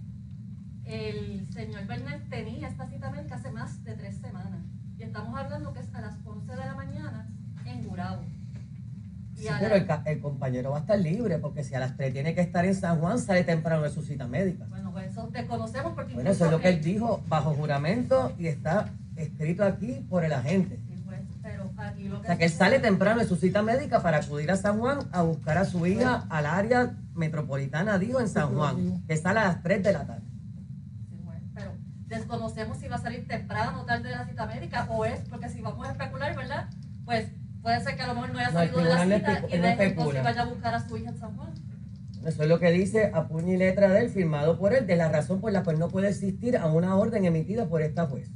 El 0.85 1.51
señor 1.51 1.87
Bernal 1.87 2.29
tenía 2.29 2.69
esta 2.69 2.87
cita 2.87 3.11
médica 3.11 3.37
hace 3.37 3.51
más 3.51 3.83
de 3.83 3.95
tres 3.95 4.17
semanas. 4.19 4.63
Y 4.99 5.05
estamos 5.05 5.35
hablando 5.35 5.73
que 5.73 5.81
es 5.81 5.95
a 5.95 6.03
las 6.03 6.19
11 6.27 6.53
de 6.53 6.59
la 6.59 6.75
mañana 6.75 7.27
en 7.81 7.89
Gurabo. 7.89 8.23
Sí, 9.41 9.49
pero 9.59 9.75
el, 9.75 10.21
compañero 10.21 10.71
va 10.71 10.79
a 10.79 10.81
estar 10.81 10.99
libre, 10.99 11.39
porque 11.39 11.65
si 11.65 11.75
a 11.75 11.81
las 11.81 11.97
3 11.97 12.13
tiene 12.13 12.35
que 12.35 12.43
estar 12.43 12.67
en 12.67 12.75
San 12.75 13.01
Juan, 13.01 13.19
sale 13.19 13.43
temprano 13.43 13.83
de 13.83 13.91
su 13.91 14.03
cita 14.03 14.27
médica. 14.27 14.67
Bueno, 14.69 14.93
pues 14.93 15.13
eso 15.13 15.29
desconocemos 15.33 15.95
porque 15.95 16.13
Bueno, 16.13 16.31
eso 16.31 16.45
es 16.45 16.51
lo 16.51 16.61
que 16.61 16.69
él 16.69 16.83
dijo 16.83 17.23
bajo 17.27 17.55
juramento 17.55 18.35
y 18.39 18.49
está 18.49 18.91
escrito 19.17 19.65
aquí 19.65 20.05
por 20.11 20.25
el 20.25 20.35
agente. 20.35 20.79
Sí, 20.87 21.03
pues, 21.07 21.21
pero 21.43 21.73
aquí 21.79 22.09
lo 22.09 22.21
O 22.21 22.23
sea, 22.23 22.37
que 22.37 22.45
él 22.45 22.51
sale 22.51 22.81
temprano 22.81 23.21
de 23.21 23.27
su 23.27 23.37
cita 23.37 23.63
médica 23.63 24.03
para 24.03 24.19
acudir 24.19 24.51
a 24.51 24.57
San 24.57 24.79
Juan 24.79 24.99
a 25.11 25.23
buscar 25.23 25.57
a 25.57 25.65
su 25.65 25.87
hija 25.87 26.27
al 26.29 26.45
área 26.45 26.95
metropolitana, 27.15 27.99
dijo, 27.99 28.21
en 28.21 28.29
San 28.29 28.55
Juan, 28.55 29.03
que 29.07 29.17
sale 29.17 29.41
a 29.41 29.45
las 29.45 29.63
3 29.63 29.83
de 29.83 29.93
la 29.93 30.07
tarde. 30.07 30.27
Sí, 31.09 31.19
bueno, 31.25 31.47
pero 31.55 31.73
desconocemos 32.09 32.77
si 32.77 32.89
va 32.89 32.97
a 32.97 33.01
salir 33.01 33.27
temprano 33.27 33.81
o 33.81 33.85
tarde 33.87 34.11
de 34.11 34.17
la 34.17 34.27
cita 34.27 34.45
médica 34.45 34.87
o 34.91 35.07
es, 35.07 35.21
porque 35.31 35.49
si 35.49 35.63
vamos 35.63 35.87
a 35.87 35.93
especular, 35.93 36.37
¿verdad? 36.37 36.69
Pues 37.07 37.31
puede 37.63 37.81
ser 37.81 37.97
que 37.97 38.03
a 38.03 38.07
lo 38.09 38.15
mejor 38.15 38.33
no 38.33 38.39
haya 38.39 38.49
No, 38.49 38.55
salido 38.55 38.79
de 38.79 38.85
la 38.89 39.05
no 39.05 39.17
cita 39.17 39.33
y 39.33 39.59
no 39.59 39.67
especula. 39.67 39.87
entonces 39.87 40.23
vaya 40.25 40.43
a 40.43 40.47
buscar 40.47 40.75
a 40.75 40.89
su 40.89 40.97
hija 40.97 41.11
en 41.11 41.19
San 41.19 41.37
Juan. 41.37 41.53
Eso 42.27 42.43
es 42.43 42.49
lo 42.49 42.59
que 42.59 42.71
dice 42.71 43.11
a 43.15 43.29
puño 43.29 43.55
y 43.55 43.57
letra 43.57 43.89
de 43.89 44.01
él, 44.01 44.11
firmado 44.11 44.59
por 44.59 44.75
él, 44.75 44.87
de 44.87 44.97
la 44.97 45.09
razón 45.09 45.41
por 45.41 45.53
la 45.53 45.63
cual 45.63 45.79
no 45.79 45.89
puede 45.89 46.09
existir 46.09 46.57
a 46.59 46.67
una 46.67 46.97
orden 46.97 47.25
emitida 47.25 47.67
por 47.67 47.81
esta 47.81 48.07
juez. 48.07 48.29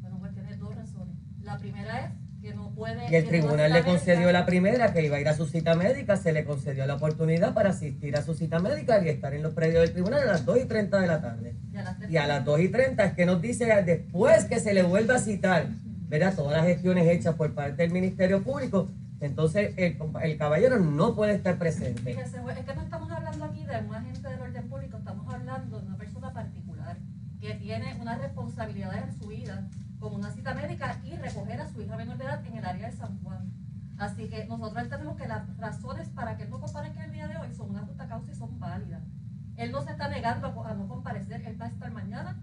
Bueno, 0.00 0.18
pues 0.18 0.32
tiene 0.32 0.56
dos 0.56 0.74
razones. 0.74 1.14
La 1.42 1.58
primera 1.58 2.06
es 2.06 2.12
que 2.40 2.54
no 2.54 2.70
puede... 2.74 3.10
Y 3.10 3.14
el 3.16 3.26
tribunal 3.28 3.70
le 3.70 3.82
concedió 3.82 4.20
médica. 4.20 4.32
la 4.32 4.46
primera, 4.46 4.92
que 4.94 5.04
iba 5.04 5.16
a 5.16 5.20
ir 5.20 5.28
a 5.28 5.34
su 5.36 5.46
cita 5.46 5.74
médica, 5.74 6.16
se 6.16 6.32
le 6.32 6.46
concedió 6.46 6.86
la 6.86 6.94
oportunidad 6.94 7.52
para 7.52 7.68
asistir 7.70 8.16
a 8.16 8.22
su 8.22 8.32
cita 8.32 8.60
médica 8.60 9.04
y 9.04 9.10
estar 9.10 9.34
en 9.34 9.42
los 9.42 9.52
predios 9.52 9.82
del 9.82 9.92
tribunal 9.92 10.22
a 10.22 10.24
las 10.32 10.46
2 10.46 10.60
y 10.62 10.64
30 10.64 10.98
de 11.00 11.06
la 11.06 11.20
tarde. 11.20 11.54
Y 11.70 11.76
a 11.76 11.82
las 11.82 12.10
Y 12.10 12.16
a 12.16 12.26
las 12.26 12.44
2 12.46 12.60
y 12.60 12.68
30 12.70 13.04
es 13.04 13.12
que 13.12 13.26
nos 13.26 13.42
dice 13.42 13.66
después 13.84 14.46
que 14.46 14.58
se 14.58 14.72
le 14.72 14.82
vuelva 14.84 15.16
a 15.16 15.18
citar, 15.18 15.66
¿verdad? 16.12 16.34
Todas 16.36 16.52
las 16.52 16.66
gestiones 16.66 17.08
hechas 17.08 17.34
por 17.36 17.54
parte 17.54 17.80
del 17.80 17.90
Ministerio 17.90 18.42
Público, 18.42 18.86
entonces 19.20 19.72
el, 19.78 19.96
caballero 20.36 20.78
no 20.78 21.14
puede 21.14 21.32
estar 21.32 21.56
presente. 21.56 22.02
Fíjese, 22.02 22.36
es 22.36 22.64
que 22.66 22.74
no 22.74 22.82
estamos 22.82 23.10
hablando 23.10 23.42
aquí 23.46 23.64
de 23.64 23.78
un 23.78 23.94
agente 23.94 24.28
del 24.28 24.40
orden 24.40 24.68
público, 24.68 24.98
estamos 24.98 25.34
hablando 25.34 25.80
de 25.80 25.86
una 25.86 25.96
persona 25.96 26.30
particular 26.34 26.98
que 27.40 27.54
tiene 27.54 27.96
unas 27.98 28.20
responsabilidades 28.20 29.04
en 29.04 29.18
su 29.18 29.28
vida, 29.28 29.66
como 29.98 30.16
una 30.16 30.30
cita 30.30 30.52
médica 30.52 31.00
y 31.02 31.16
recoger 31.16 31.62
a 31.62 31.68
su 31.68 31.80
hija 31.80 31.96
menor 31.96 32.18
de 32.18 32.24
edad 32.24 32.44
en 32.44 32.58
el 32.58 32.64
área 32.66 32.90
de 32.90 32.94
San 32.94 33.18
Juan. 33.22 33.50
Así 33.96 34.28
que 34.28 34.44
nosotros 34.44 34.82
entendemos 34.82 35.16
que 35.16 35.26
las 35.26 35.56
razones 35.56 36.10
para 36.10 36.36
que 36.36 36.44
no 36.44 36.60
comparezca 36.60 37.06
el 37.06 37.12
día 37.12 37.26
de 37.26 37.38
hoy 37.38 37.54
son 37.56 37.70
una 37.70 37.86
justa 37.86 38.06
causa 38.06 38.30
y 38.30 38.34
son 38.34 38.60
válidas. 38.60 39.00
Él 39.56 39.72
no 39.72 39.80
se 39.80 39.92
está 39.92 40.08
negando 40.08 40.62
a 40.62 40.74
no 40.74 40.88
comparecer, 40.88 41.40
él 41.46 41.58
va 41.58 41.64
a 41.64 41.68
estar 41.68 41.90
mañana 41.90 42.38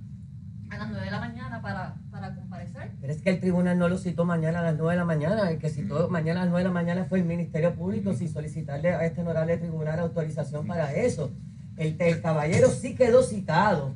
a 0.70 0.78
las 0.78 0.90
9 0.90 1.06
de 1.06 1.12
la 1.12 1.20
mañana 1.20 1.62
para, 1.62 1.96
para 2.12 2.36
comparecer. 2.36 2.92
Pero 3.02 3.14
es 3.14 3.22
que 3.22 3.30
el 3.30 3.40
tribunal 3.40 3.78
no 3.78 3.90
lo 3.90 3.98
citó 3.98 4.26
mañana 4.26 4.60
a 4.60 4.64
las 4.64 4.78
9 4.78 4.92
de 4.92 4.98
la 4.98 5.06
mañana, 5.06 5.50
el 5.50 5.58
que 5.58 5.70
citó 5.70 6.10
mañana 6.10 6.42
a 6.42 6.46
las 6.46 6.52
9 6.52 6.64
de 6.64 6.70
la 6.70 6.74
mañana 6.74 7.06
fue 7.06 7.20
el 7.20 7.26
Ministerio 7.26 7.74
Público 7.74 8.14
sin 8.14 8.30
solicitarle 8.30 8.90
a 8.90 9.06
este 9.06 9.22
honorable 9.22 9.58
tribunal 9.58 10.00
autorización 10.00 10.68
para 10.68 10.94
eso. 10.94 11.32
El, 11.78 11.96
el 12.00 12.22
caballero 12.22 12.70
sí 12.70 12.96
quedó 12.96 13.24
citado 13.24 13.96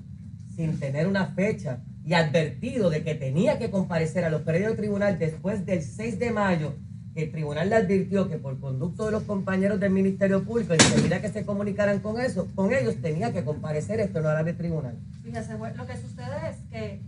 sin 0.55 0.79
tener 0.79 1.07
una 1.07 1.27
fecha 1.27 1.79
y 2.05 2.13
advertido 2.13 2.89
de 2.89 3.03
que 3.03 3.15
tenía 3.15 3.57
que 3.59 3.71
comparecer 3.71 4.25
a 4.25 4.29
los 4.29 4.41
predios 4.41 4.69
del 4.69 4.77
tribunal 4.77 5.17
después 5.19 5.65
del 5.65 5.81
6 5.81 6.19
de 6.19 6.31
mayo, 6.31 6.73
el 7.15 7.31
tribunal 7.31 7.69
le 7.69 7.75
advirtió 7.75 8.27
que 8.27 8.37
por 8.37 8.59
conducto 8.59 9.05
de 9.05 9.11
los 9.11 9.23
compañeros 9.23 9.79
del 9.79 9.91
Ministerio 9.91 10.43
Público, 10.43 10.73
enseguida 10.73 11.21
que 11.21 11.29
se 11.29 11.45
comunicaran 11.45 11.99
con 11.99 12.19
eso, 12.19 12.47
con 12.55 12.73
ellos 12.73 12.95
tenía 13.01 13.31
que 13.31 13.43
comparecer 13.43 13.99
era 13.99 14.43
del 14.43 14.57
tribunal. 14.57 14.97
Fíjese, 15.23 15.57
lo 15.57 15.87
que 15.87 15.97
sucede 15.97 16.49
es 16.49 16.57
que 16.69 17.01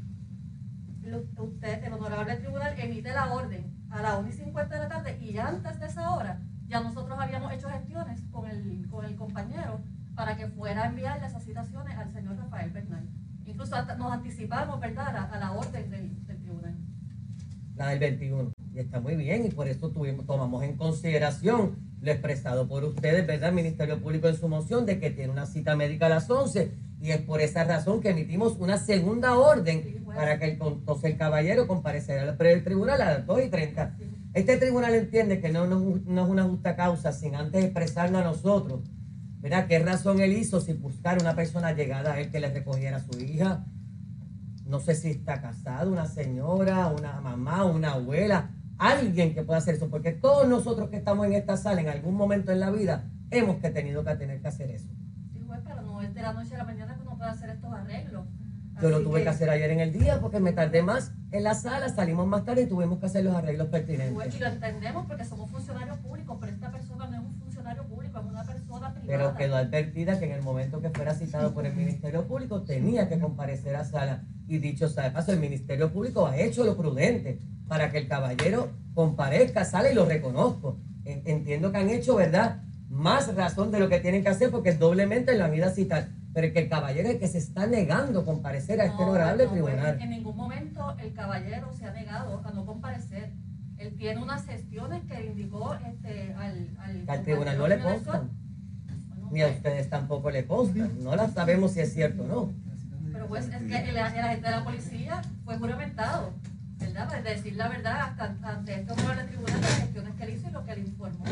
usted, 1.37 1.83
el 1.83 1.93
honorable 1.93 2.35
tribunal, 2.37 2.73
emite 2.79 3.13
la 3.13 3.31
orden 3.33 3.75
a 3.91 4.01
las 4.01 4.17
1 4.19 4.29
y 4.29 4.31
50 4.31 4.73
de 4.75 4.81
la 4.81 4.87
tarde 4.89 5.17
y 5.21 5.37
antes 5.37 5.79
de 5.79 5.85
esa 5.85 6.09
hora 6.15 6.41
ya 6.67 6.79
nosotros 6.81 7.17
habíamos 7.19 7.51
hecho 7.53 7.69
gestiones 7.69 8.23
con 8.31 8.47
el, 8.49 8.87
con 8.89 9.05
el 9.05 9.15
compañero 9.15 9.81
para 10.15 10.35
que 10.35 10.47
fuera 10.47 10.83
a 10.83 10.87
enviarle 10.87 11.27
esas 11.27 11.43
citaciones 11.43 11.95
al 11.97 12.11
señor 12.11 12.37
Rafael 12.37 12.71
Bernal. 12.71 13.07
Incluso 13.45 13.75
nos 13.97 14.11
anticipamos, 14.11 14.79
¿verdad?, 14.79 15.29
a, 15.31 15.37
la- 15.37 15.51
orden 15.51 15.91
del, 15.91 16.25
del. 16.25 16.34
La 17.75 17.89
del 17.89 17.99
21. 17.99 18.51
Y 18.73 18.79
está 18.79 18.99
muy 18.99 19.15
bien, 19.15 19.45
y 19.45 19.49
por 19.49 19.67
eso 19.67 19.89
tuvimos, 19.89 20.25
tomamos 20.25 20.63
en 20.63 20.75
consideración 20.75 21.77
lo 22.01 22.11
expresado 22.11 22.67
por 22.67 22.83
ustedes, 22.83 23.25
¿verdad? 23.25 23.49
El 23.49 23.55
Ministerio 23.55 24.01
Público 24.01 24.27
en 24.27 24.35
su 24.35 24.47
moción 24.47 24.85
de 24.85 24.99
que 24.99 25.09
tiene 25.09 25.31
una 25.31 25.45
cita 25.45 25.75
médica 25.75 26.05
a 26.05 26.09
las 26.09 26.29
11, 26.29 26.71
y 27.01 27.11
es 27.11 27.21
por 27.21 27.41
esa 27.41 27.63
razón 27.63 28.01
que 28.01 28.09
emitimos 28.09 28.57
una 28.57 28.77
segunda 28.77 29.37
orden 29.37 30.03
para 30.05 30.39
que 30.39 30.45
el, 30.45 30.51
entonces 30.61 31.11
el 31.11 31.17
caballero 31.17 31.67
compareciera 31.67 32.23
al 32.23 32.63
tribunal 32.63 33.01
a 33.01 33.05
las 33.05 33.25
2 33.25 33.45
y 33.45 33.49
30. 33.49 33.97
Este 34.33 34.57
tribunal 34.57 34.93
entiende 34.95 35.39
que 35.39 35.49
no, 35.49 35.65
no, 35.65 35.79
no 36.05 36.23
es 36.23 36.29
una 36.29 36.43
justa 36.43 36.75
causa 36.75 37.11
sin 37.11 37.35
antes 37.35 37.63
expresarlo 37.63 38.17
a 38.17 38.23
nosotros, 38.23 38.81
¿verdad? 39.39 39.67
¿Qué 39.67 39.79
razón 39.79 40.19
él 40.19 40.33
hizo 40.33 40.61
si 40.61 40.73
buscar 40.73 41.19
una 41.21 41.35
persona 41.35 41.73
llegada 41.73 42.13
a 42.13 42.19
él 42.19 42.31
que 42.31 42.39
le 42.39 42.49
recogiera 42.49 42.97
a 42.97 42.99
su 43.01 43.19
hija? 43.19 43.65
No 44.65 44.79
sé 44.79 44.95
si 44.95 45.11
está 45.11 45.41
casado, 45.41 45.91
una 45.91 46.07
señora, 46.07 46.87
una 46.87 47.21
mamá, 47.21 47.65
una 47.65 47.93
abuela, 47.93 48.49
alguien 48.77 49.33
que 49.33 49.43
pueda 49.43 49.59
hacer 49.59 49.75
eso, 49.75 49.89
porque 49.89 50.11
todos 50.11 50.47
nosotros 50.47 50.89
que 50.89 50.97
estamos 50.97 51.25
en 51.27 51.33
esta 51.33 51.55
sala 51.55 51.81
en 51.81 51.89
algún 51.89 52.15
momento 52.15 52.51
en 52.51 52.59
la 52.59 52.71
vida 52.71 53.05
hemos 53.31 53.57
que 53.57 53.69
tenido 53.69 54.03
que 54.03 54.15
tener 54.15 54.41
que 54.41 54.47
hacer 54.47 54.71
eso. 54.71 54.89
Sí, 55.31 55.43
juez, 55.45 55.61
pero 55.63 55.81
no 55.81 56.01
es 56.01 56.13
de 56.13 56.21
la 56.21 56.33
noche 56.33 56.55
a 56.55 56.57
la 56.57 56.63
mañana 56.63 56.95
que 56.95 57.01
uno 57.01 57.17
puede 57.17 57.29
hacer 57.29 57.49
estos 57.49 57.71
arreglos. 57.71 58.25
Yo 58.81 58.89
lo 58.89 59.01
tuve 59.01 59.23
que 59.23 59.29
hacer 59.29 59.49
ayer 59.49 59.71
en 59.71 59.79
el 59.79 59.93
día 59.93 60.19
porque 60.19 60.41
me 60.41 60.51
tardé 60.51 60.83
más 60.83 61.13
en 61.31 61.43
la 61.43 61.53
sala, 61.53 61.87
salimos 61.87 62.27
más 62.27 62.43
tarde 62.43 62.63
y 62.63 62.67
tuvimos 62.67 62.99
que 62.99 63.05
hacer 63.05 63.23
los 63.23 63.33
arreglos 63.33 63.69
pertinentes. 63.69 64.35
Y 64.35 64.39
lo 64.39 64.47
entendemos 64.47 65.05
porque 65.05 65.23
somos 65.23 65.49
funcionarios 65.49 65.97
públicos, 65.99 66.37
pero 66.41 66.51
esta 66.51 66.71
persona 66.71 67.07
no 67.07 67.13
es 67.13 67.23
un 67.23 67.35
funcionario 67.35 67.83
público, 67.83 68.19
es 68.19 68.25
una 68.25 68.43
persona 68.43 68.93
privada. 68.93 68.94
Pero 69.07 69.35
quedó 69.35 69.55
advertida 69.57 70.19
que 70.19 70.25
en 70.25 70.31
el 70.31 70.41
momento 70.41 70.81
que 70.81 70.89
fuera 70.89 71.13
citado 71.13 71.53
por 71.53 71.65
el 71.65 71.73
Ministerio 71.75 72.27
Público 72.27 72.61
tenía 72.63 73.07
que 73.09 73.19
comparecer 73.19 73.75
a 73.75 73.83
sala. 73.85 74.23
Y 74.47 74.57
dicho 74.59 74.87
sea 74.89 75.03
de 75.05 75.11
paso, 75.11 75.31
el 75.31 75.39
Ministerio 75.39 75.91
Público 75.91 76.27
ha 76.27 76.37
hecho 76.37 76.63
lo 76.63 76.75
prudente 76.77 77.39
para 77.67 77.91
que 77.91 77.99
el 77.99 78.07
caballero 78.07 78.69
comparezca 78.93 79.61
a 79.61 79.65
sala 79.65 79.91
y 79.91 79.95
lo 79.95 80.05
reconozco. 80.05 80.77
En- 81.03 81.21
Entiendo 81.25 81.71
que 81.71 81.77
han 81.79 81.89
hecho, 81.89 82.15
¿verdad? 82.15 82.61
Más 82.89 83.33
razón 83.35 83.71
de 83.71 83.79
lo 83.79 83.89
que 83.89 83.99
tienen 83.99 84.23
que 84.23 84.29
hacer 84.29 84.51
porque 84.51 84.73
doblemente 84.73 85.35
lo 85.37 85.45
han 85.45 85.53
ido 85.55 85.65
a 85.67 85.71
citar. 85.71 86.09
Pero 86.33 86.51
que 86.51 86.59
el 86.59 86.69
caballero 86.69 87.07
es 87.07 87.13
el 87.15 87.19
que 87.19 87.27
se 87.27 87.37
está 87.37 87.65
negando 87.65 88.19
a 88.21 88.25
comparecer 88.25 88.81
a 88.81 88.85
este 88.85 88.97
No, 88.97 89.09
honorable 89.09 89.45
no, 89.45 89.51
tribunal. 89.51 89.97
En 90.01 90.09
ningún 90.09 90.35
momento 90.35 90.95
el 91.01 91.13
caballero 91.13 91.71
se 91.73 91.85
ha 91.85 91.93
negado 91.93 92.41
a 92.45 92.51
no 92.51 92.65
comparecer. 92.65 93.31
Él 93.77 93.95
tiene 93.97 94.21
unas 94.21 94.45
gestiones 94.45 95.03
que 95.05 95.25
indicó 95.25 95.73
este, 95.75 96.33
al, 96.33 96.75
al, 96.79 97.03
al 97.07 97.23
tribunal 97.23 97.57
no 97.57 97.67
le 97.67 97.79
constan. 97.79 98.29
Ni 99.35 99.41
a 99.41 99.49
ustedes 99.49 99.89
tampoco 99.89 100.31
le 100.31 100.45
consta. 100.45 100.87
No 101.01 101.13
la 101.13 101.29
sabemos 101.29 101.73
si 101.73 101.81
es 101.81 101.91
cierto 101.91 102.23
o 102.23 102.25
no. 102.25 102.53
Pero 103.11 103.27
pues 103.27 103.49
es 103.49 103.49
que 103.49 103.89
el, 103.89 103.97
agente 103.97 104.45
de 104.45 104.51
la 104.51 104.63
policía 104.63 105.21
fue 105.43 105.57
juramentado, 105.57 106.31
¿verdad? 106.79 107.09
Para 107.09 107.21
decir 107.21 107.57
la 107.57 107.67
verdad 107.67 107.97
hasta, 107.99 108.33
ante 108.49 108.75
este 108.75 108.93
honorable 108.93 109.25
tribunal 109.25 109.55
de 109.55 109.61
las 109.61 109.79
gestiones 109.81 110.15
que 110.15 110.23
él 110.23 110.29
hizo 110.35 110.47
y 110.47 110.51
lo 110.53 110.65
que 110.65 110.71
él 110.71 110.79
informó. 110.87 111.25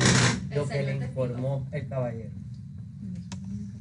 El 0.51 0.57
lo 0.57 0.67
que 0.67 0.83
le 0.83 0.95
informó 0.97 1.65
el 1.71 1.87
caballero. 1.87 2.31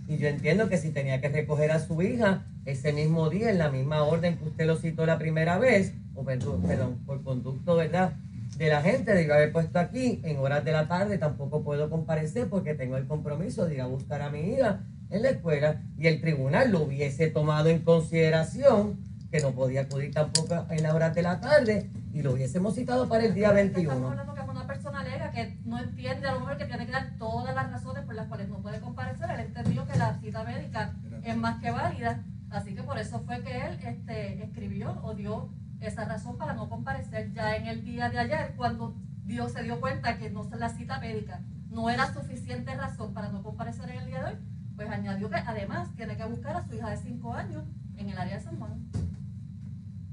Y 0.07 0.19
yo 0.19 0.29
entiendo 0.29 0.69
que 0.69 0.79
si 0.79 0.91
tenía 0.91 1.21
que 1.21 1.29
recoger 1.29 1.73
a 1.73 1.81
su 1.81 2.01
hija 2.01 2.45
ese 2.65 2.93
mismo 2.93 3.29
día, 3.29 3.51
en 3.51 3.59
la 3.59 3.73
misma 3.73 4.05
orden 4.05 4.37
que 4.37 4.45
usted 4.45 4.67
lo 4.69 4.77
citó 4.77 5.05
la 5.05 5.19
primera 5.19 5.59
vez, 5.59 5.95
o 6.15 6.23
perdón, 6.23 6.63
perdón, 6.63 7.01
por 7.07 7.25
conducto, 7.25 7.75
¿verdad? 7.75 8.13
De 8.57 8.69
la 8.69 8.83
gente, 8.83 9.15
de 9.15 9.27
yo 9.27 9.35
haber 9.35 9.53
puesto 9.53 9.79
aquí 9.79 10.21
en 10.25 10.39
horas 10.39 10.65
de 10.65 10.73
la 10.73 10.87
tarde, 10.87 11.19
tampoco 11.19 11.63
puedo 11.63 11.91
comparecer 11.91 12.49
porque 12.49 12.75
tengo 12.75 12.97
el 12.97 13.07
compromiso 13.07 13.65
de 13.67 13.75
ir 13.75 13.81
a 13.81 13.87
buscar 13.87 14.23
a 14.23 14.31
mi 14.31 14.41
hija 14.41 14.81
en 15.11 15.23
la 15.23 15.31
escuela 15.31 15.83
y 15.99 16.07
el 16.07 16.21
tribunal 16.21 16.71
lo 16.71 16.83
hubiese 16.83 17.29
tomado 17.29 17.69
en 17.69 17.81
consideración 17.81 18.99
que 19.31 19.41
no 19.41 19.53
podía 19.53 19.83
acudir 19.83 20.13
tampoco 20.13 20.67
en 20.71 20.83
las 20.83 20.93
horas 20.93 21.15
de 21.15 21.23
la 21.23 21.41
tarde 21.41 21.91
y 22.13 22.23
lo 22.23 22.33
hubiésemos 22.33 22.75
citado 22.75 23.09
para 23.09 23.25
el 23.25 23.35
día 23.35 23.49
Estamos 23.49 23.75
21. 23.75 24.09
hablando 24.09 24.35
que 24.35 24.41
es 24.43 24.49
una 24.49 24.67
persona 24.67 25.01
alega 25.01 25.31
que 25.31 25.59
no 25.65 25.79
entiende 25.79 26.29
a 26.29 26.33
lo 26.35 26.41
mejor 26.41 26.59
que 26.59 26.67
tiene 26.67 26.85
que 26.85 26.93
dar 26.93 27.17
todas 27.19 27.55
las 27.55 27.71
razones 27.71 28.05
por 28.05 28.15
las 28.15 28.29
cuales 28.29 28.49
no 28.49 28.59
puede 28.59 28.81
comparecer. 28.81 29.31
Él 29.31 29.41
entendió 29.41 29.87
que 29.87 29.99
la 29.99 30.19
cita 30.21 30.45
médica 30.45 30.93
es 31.25 31.37
más 31.37 31.61
que 31.63 31.71
válida, 31.71 32.23
así 32.51 32.75
que 32.75 32.83
por 32.83 32.99
eso 32.99 33.21
fue 33.21 33.43
que 33.43 33.57
él 33.57 33.79
este, 33.83 34.45
escribió 34.45 35.01
o 35.03 35.15
dio 35.15 35.49
esa 35.87 36.05
razón 36.05 36.39
para 36.39 36.55
no 36.55 36.69
comparecer. 36.69 37.33
Ya 37.33 37.57
en 37.57 37.67
el 37.67 37.85
día 37.85 38.09
de 38.09 38.19
ayer, 38.19 38.55
cuando 38.57 38.95
Dios 39.25 39.53
se 39.53 39.63
dio 39.63 39.81
cuenta 39.81 40.19
que 40.19 40.31
no 40.31 40.49
la 40.57 40.69
cita 40.69 40.99
médica 41.01 41.41
no 41.71 41.89
era 41.89 42.13
suficiente 42.13 42.75
razón 42.75 43.15
para 43.15 43.31
no 43.31 43.43
comparecer 43.43 43.89
en 43.91 43.99
el 43.99 44.07
día 44.07 44.21
de 44.21 44.33
hoy, 44.33 44.39
pues 44.77 44.91
añadió 44.91 45.31
que 45.31 45.37
además 45.37 45.89
tiene 45.97 46.17
que 46.17 46.25
buscar 46.25 46.57
a 46.57 46.67
su 46.67 46.75
hija 46.75 46.91
de 46.91 46.97
5 46.97 47.35
años 47.35 47.65
en 47.97 48.11
el 48.11 48.19
área 48.19 48.37
de 48.37 48.43
San 48.43 48.59
Juan. 48.59 48.91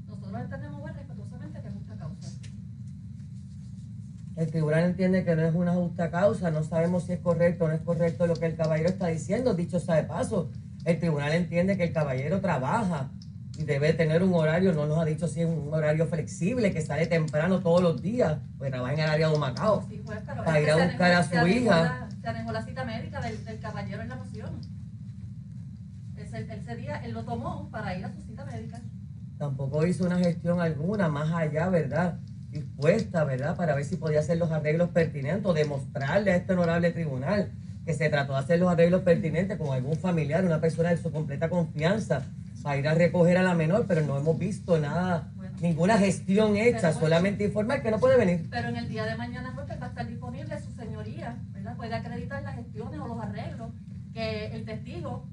Nosotros 0.07 0.41
entendemos 0.41 0.79
muy 0.79 0.91
respetuosamente 0.91 1.61
que 1.61 1.67
es 1.67 1.73
justa 1.73 1.95
causa. 1.95 2.27
El 4.37 4.51
tribunal 4.51 4.83
entiende 4.85 5.25
que 5.25 5.35
no 5.35 5.41
es 5.41 5.53
una 5.53 5.73
justa 5.73 6.09
causa, 6.09 6.49
no 6.49 6.63
sabemos 6.63 7.03
si 7.03 7.13
es 7.13 7.19
correcto 7.19 7.65
o 7.65 7.67
no 7.67 7.73
es 7.73 7.81
correcto 7.81 8.25
lo 8.25 8.35
que 8.35 8.45
el 8.45 8.55
caballero 8.55 8.89
está 8.89 9.07
diciendo. 9.07 9.53
Dicho 9.53 9.81
sea 9.81 9.95
de 9.95 10.03
paso, 10.03 10.49
el 10.85 10.97
tribunal 10.97 11.33
entiende 11.33 11.75
que 11.75 11.83
el 11.83 11.93
caballero 11.93 12.39
trabaja 12.39 13.11
y 13.59 13.65
debe 13.65 13.91
tener 13.93 14.23
un 14.23 14.33
horario, 14.33 14.71
no 14.71 14.85
nos 14.85 14.97
ha 14.99 15.05
dicho 15.05 15.27
si 15.27 15.41
es 15.41 15.45
un 15.47 15.67
horario 15.73 16.07
flexible, 16.07 16.71
que 16.71 16.81
sale 16.81 17.07
temprano 17.07 17.59
todos 17.59 17.81
los 17.81 18.01
días, 18.01 18.37
pues 18.57 18.71
trabaja 18.71 18.93
en 18.93 18.99
el 19.01 19.09
área 19.09 19.27
de 19.29 19.35
Humacao. 19.35 19.85
Sí, 19.89 20.01
juez, 20.05 20.19
pero 20.25 20.43
Para 20.45 20.61
ir 20.61 20.71
a 20.71 20.75
buscar 20.77 21.11
a 21.11 21.23
su 21.23 21.29
se 21.29 21.49
hija. 21.49 21.83
la- 21.83 22.07
Se 22.21 22.27
anegó 22.27 22.51
la 22.53 22.63
cita 22.65 22.83
médica 22.85 23.19
del, 23.21 23.43
del 23.45 23.59
caballero 23.59 24.01
en 24.01 24.09
la 24.09 24.15
moción. 24.15 24.49
Ese, 26.17 26.47
ese 26.53 26.75
día 26.75 26.97
él 27.03 27.11
lo 27.13 27.23
tomó 27.23 27.69
para 27.71 27.97
ir 27.97 28.05
a 28.05 28.13
su 28.13 28.21
cita 28.21 28.45
médica. 28.45 28.79
Tampoco 29.37 29.85
hizo 29.85 30.05
una 30.05 30.17
gestión 30.19 30.59
alguna 30.61 31.07
más 31.09 31.31
allá, 31.31 31.69
¿verdad? 31.69 32.19
Dispuesta, 32.51 33.23
¿verdad? 33.23 33.55
Para 33.55 33.75
ver 33.75 33.85
si 33.85 33.95
podía 33.95 34.19
hacer 34.19 34.37
los 34.37 34.51
arreglos 34.51 34.89
pertinentes 34.89 35.53
demostrarle 35.53 36.31
a 36.31 36.35
este 36.35 36.53
honorable 36.53 36.91
tribunal 36.91 37.51
que 37.85 37.93
se 37.93 38.09
trató 38.09 38.33
de 38.33 38.39
hacer 38.39 38.59
los 38.59 38.69
arreglos 38.71 39.01
pertinentes 39.01 39.57
con 39.57 39.73
algún 39.73 39.95
familiar, 39.95 40.43
una 40.45 40.59
persona 40.59 40.89
de 40.89 40.97
su 40.97 41.11
completa 41.11 41.49
confianza, 41.49 42.23
para 42.63 42.77
ir 42.77 42.87
a 42.87 42.93
recoger 42.93 43.37
a 43.37 43.43
la 43.43 43.53
menor, 43.55 43.85
pero 43.87 44.01
no 44.01 44.17
hemos 44.17 44.37
visto 44.37 44.77
nada, 44.79 45.31
Bueno. 45.35 45.55
ninguna 45.61 45.97
gestión 45.97 46.57
hecha, 46.57 46.93
solamente 46.93 47.45
informar 47.45 47.81
que 47.81 47.91
no 47.91 47.99
puede 47.99 48.17
venir. 48.17 48.47
Pero 48.49 48.69
en 48.69 48.75
el 48.75 48.89
día 48.89 49.05
de 49.05 49.15
mañana 49.15 49.51
juez, 49.53 49.65
pues, 49.67 49.81
va 49.81 49.85
a 49.85 49.89
estar 49.89 50.07
disponible 50.07 50.55
su 50.61 50.71
señoría, 50.73 51.37
¿verdad? 51.51 51.75
Puede 51.77 51.95
acreditar 51.95 52.43
las 52.43 52.55
gestiones 52.55 52.99
o 52.99 53.07
los 53.07 53.19
arreglos 53.23 53.69
que 54.13 54.47
el 54.47 54.65
testigo 54.65 55.25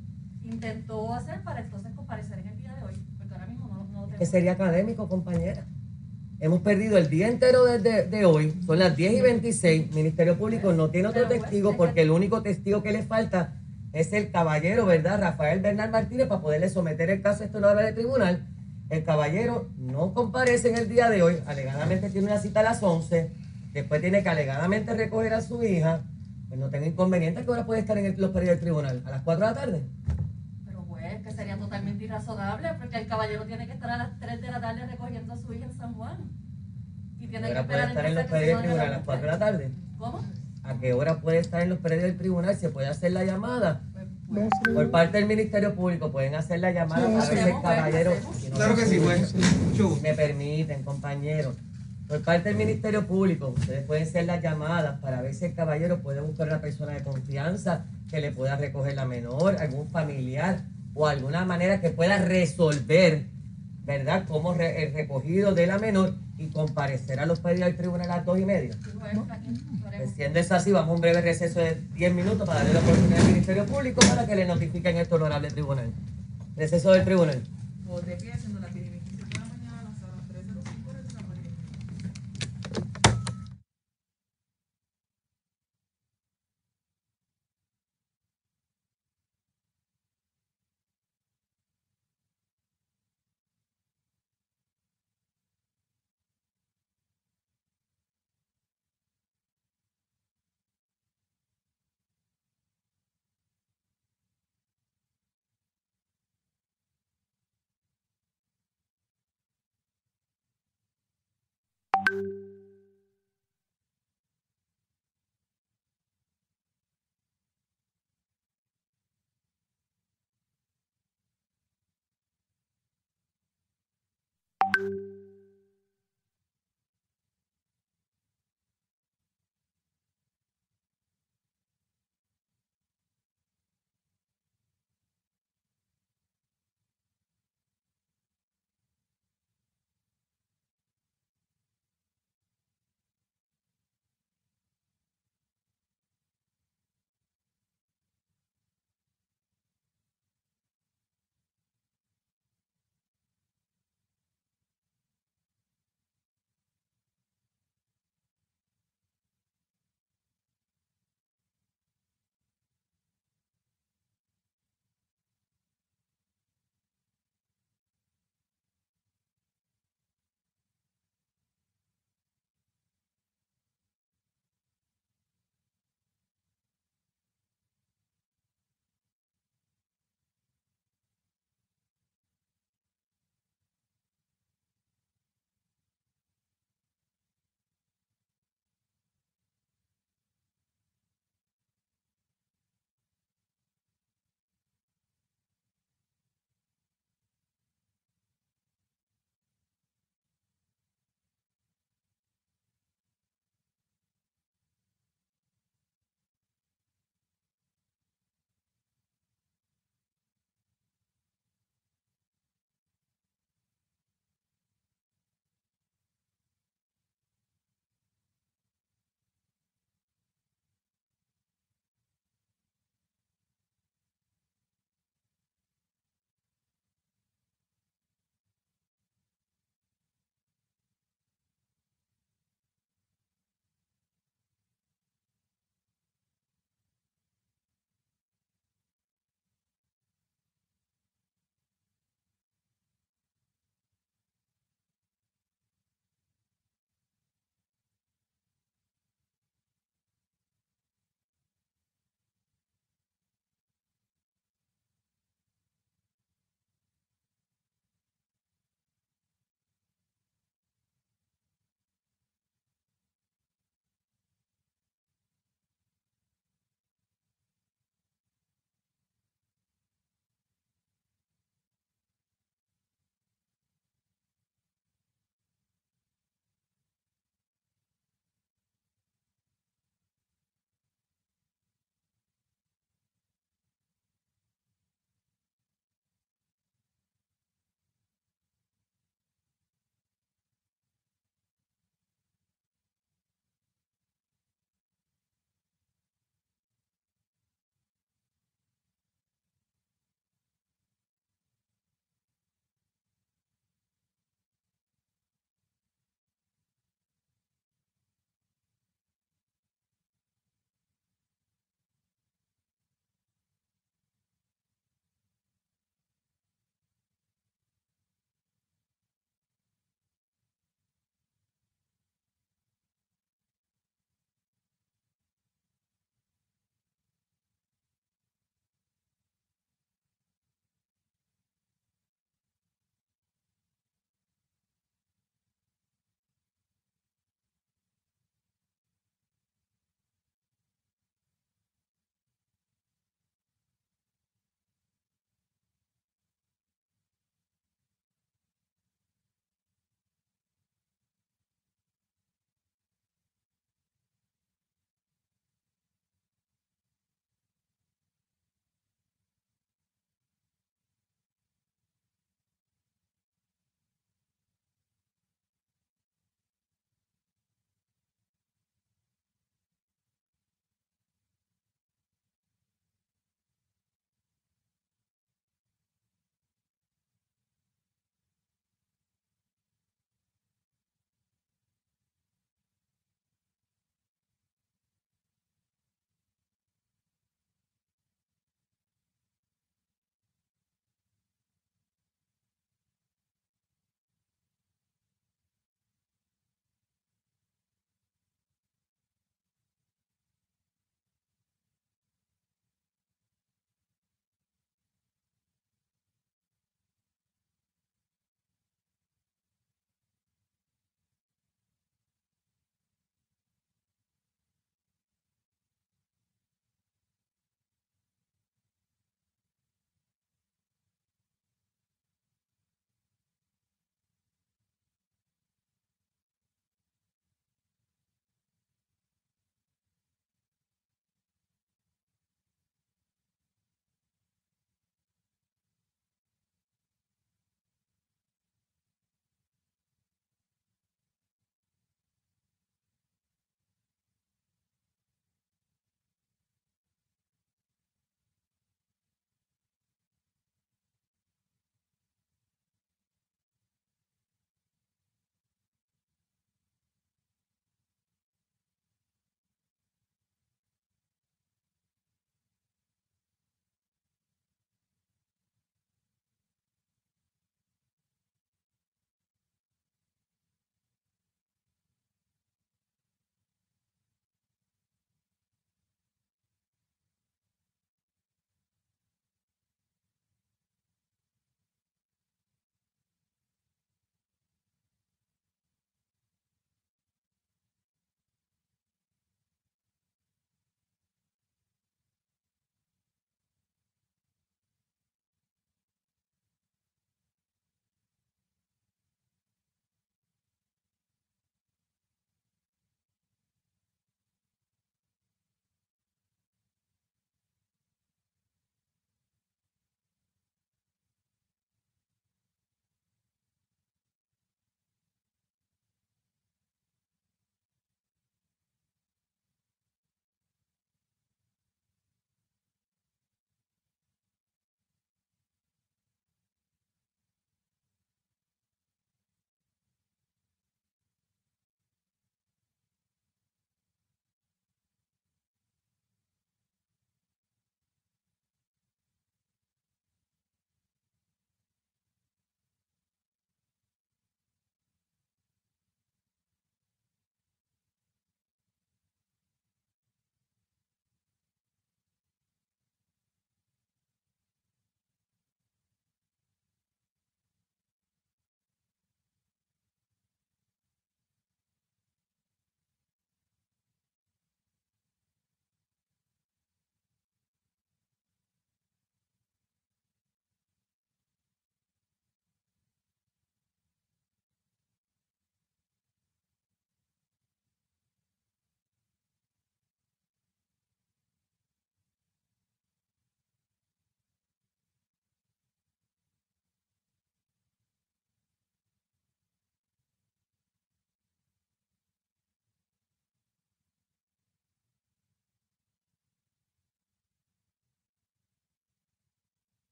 intentó 0.44 1.12
hacer 1.14 1.42
para 1.42 1.60
entonces 1.60 1.92
comparecer 1.94 2.38
en 2.38 2.48
el 2.48 2.58
día 2.58 2.74
de 2.74 2.84
hoy. 2.84 2.92
Porque 3.18 3.34
ahora 3.34 3.46
mismo 3.46 3.68
no, 3.92 4.06
no 4.08 4.16
Que 4.16 4.26
sería 4.26 4.52
académico, 4.52 5.08
compañera. 5.08 5.66
Hemos 6.38 6.60
perdido 6.60 6.98
el 6.98 7.08
día 7.08 7.28
entero 7.28 7.64
desde 7.64 8.06
de 8.08 8.24
hoy, 8.26 8.54
son 8.66 8.78
las 8.78 8.94
10 8.94 9.14
y 9.14 9.20
26. 9.22 9.92
Ministerio 9.94 10.36
Público 10.36 10.72
no 10.72 10.90
tiene 10.90 11.08
otro 11.08 11.22
Pero, 11.22 11.28
pues, 11.30 11.40
testigo 11.42 11.70
es 11.70 11.74
que- 11.74 11.78
porque 11.78 12.02
el 12.02 12.10
único 12.10 12.42
testigo 12.42 12.82
que 12.82 12.92
le 12.92 13.02
falta 13.02 13.54
es 13.92 14.12
el 14.12 14.30
caballero, 14.30 14.86
¿verdad? 14.86 15.20
Rafael 15.20 15.60
Bernal 15.60 15.90
Martínez 15.90 16.26
para 16.28 16.40
poderle 16.40 16.68
someter 16.68 17.10
el 17.10 17.22
caso 17.22 17.42
a 17.42 17.46
este 17.46 17.58
honorable 17.58 17.92
tribunal. 17.92 18.46
El 18.90 19.02
caballero 19.04 19.68
no 19.78 20.12
comparece 20.14 20.68
en 20.70 20.76
el 20.76 20.88
día 20.88 21.08
de 21.10 21.22
hoy, 21.22 21.38
alegadamente 21.46 22.10
tiene 22.10 22.26
una 22.28 22.38
cita 22.38 22.60
a 22.60 22.62
las 22.62 22.82
11, 22.82 23.32
después 23.72 24.00
tiene 24.00 24.22
que 24.22 24.28
alegadamente 24.28 24.94
recoger 24.94 25.34
a 25.34 25.40
su 25.40 25.62
hija. 25.64 26.02
Pues 26.48 26.60
no 26.60 26.70
tengo 26.70 26.86
inconveniente, 26.86 27.40
¿a 27.40 27.44
qué 27.44 27.50
hora 27.50 27.66
puede 27.66 27.80
estar 27.80 27.98
en 27.98 28.06
el- 28.06 28.20
los 28.20 28.30
periodos 28.30 28.56
del 28.58 28.60
tribunal? 28.60 29.02
¿A 29.06 29.10
las 29.10 29.22
4 29.22 29.44
de 29.46 29.52
la 29.52 29.58
tarde? 29.60 29.82
Pero 30.66 30.82
juez, 30.82 31.20
que 31.22 31.30
sería 31.32 31.58
totalmente 31.58 32.04
irrazonable 32.04 32.68
porque 32.78 32.98
el 32.98 33.08
caballero 33.08 33.44
tiene 33.46 33.66
que 33.66 33.72
estar 33.72 33.90
a 33.90 33.96
las 33.96 34.20
3 34.20 34.40
de 34.40 34.50
la 34.52 34.60
tarde 34.60 34.86
recogiendo 34.86 35.32
a 35.32 35.36
su 35.36 35.52
hija 35.52 35.64
en 35.64 35.76
San 35.76 35.94
Juan. 35.94 36.18
Y 37.18 37.24
¿A 37.24 37.28
tiene 37.28 37.46
que 37.48 37.52
hora 37.54 37.66
puede 37.66 37.86
estar 37.86 38.06
en 38.06 38.14
los 38.14 38.24
periodos 38.26 38.40
que 38.40 38.46
del 38.46 38.58
tribunal? 38.58 38.86
¿A 38.86 38.90
las 38.90 39.04
4 39.04 39.26
de 39.26 39.32
la 39.32 39.38
tarde? 39.38 39.70
¿Cómo? 39.98 40.22
¿A 40.66 40.74
qué 40.80 40.92
hora 40.92 41.20
puede 41.20 41.38
estar 41.38 41.62
en 41.62 41.68
los 41.68 41.78
predios 41.78 42.04
del 42.04 42.16
tribunal? 42.18 42.56
¿Se 42.56 42.68
puede 42.70 42.88
hacer 42.88 43.12
la 43.12 43.24
llamada? 43.24 43.82
Pues, 44.28 44.48
pues, 44.64 44.74
Por 44.74 44.90
parte 44.90 45.18
del 45.18 45.26
Ministerio 45.26 45.74
Público 45.74 46.10
pueden 46.10 46.34
hacer 46.34 46.58
la 46.60 46.72
llamada 46.72 47.02
para 47.06 47.14
ver 47.14 47.22
si 47.22 47.34
el 47.38 47.50
pues, 47.52 47.62
caballero... 47.62 48.12
si 48.40 48.48
no- 48.50 48.56
Claro 48.56 48.74
que 48.74 48.86
sí, 48.86 48.98
pues. 49.02 49.34
Si 49.76 50.00
me 50.02 50.14
permiten, 50.14 50.82
compañeros. 50.82 51.56
Por 52.08 52.22
parte 52.22 52.48
del 52.50 52.58
Ministerio 52.58 53.06
Público, 53.06 53.54
ustedes 53.56 53.84
pueden 53.84 54.04
hacer 54.04 54.24
las 54.26 54.42
llamadas 54.42 54.98
para 55.00 55.22
ver 55.22 55.34
si 55.34 55.44
el 55.44 55.54
caballero 55.54 55.98
puede 56.02 56.20
buscar 56.20 56.48
una 56.48 56.60
persona 56.60 56.92
de 56.92 57.02
confianza 57.02 57.84
que 58.10 58.20
le 58.20 58.30
pueda 58.32 58.56
recoger 58.56 58.94
la 58.94 59.04
menor, 59.06 59.56
algún 59.58 59.88
familiar 59.90 60.62
o 60.94 61.06
alguna 61.06 61.44
manera 61.44 61.80
que 61.80 61.90
pueda 61.90 62.18
resolver 62.18 63.26
¿verdad?, 63.84 64.24
como 64.26 64.52
re- 64.54 64.84
el 64.84 64.94
recogido 64.94 65.54
de 65.54 65.66
la 65.68 65.78
menor 65.78 66.14
y 66.38 66.48
comparecer 66.48 67.20
a 67.20 67.26
los 67.26 67.38
pedidos 67.40 67.66
del 67.68 67.76
tribunal 67.76 68.10
a 68.10 68.16
las 68.16 68.26
dos 68.26 68.38
y 68.38 68.44
media. 68.44 68.72
Pues, 69.96 70.10
Siendo 70.14 70.40
así, 70.54 70.72
vamos 70.72 70.90
a 70.90 70.94
un 70.94 71.00
breve 71.00 71.20
receso 71.20 71.60
de 71.60 71.80
10 71.94 72.14
minutos 72.14 72.46
para 72.46 72.60
darle 72.60 72.74
la 72.74 72.80
oportunidad 72.80 73.20
al 73.20 73.28
Ministerio 73.28 73.66
Público 73.66 74.00
para 74.06 74.26
que 74.26 74.36
le 74.36 74.44
notifiquen 74.44 74.96
esto 74.96 75.16
honorable 75.16 75.48
tribunal. 75.50 75.92
Receso 76.56 76.92
del 76.92 77.04
tribunal. 77.04 77.42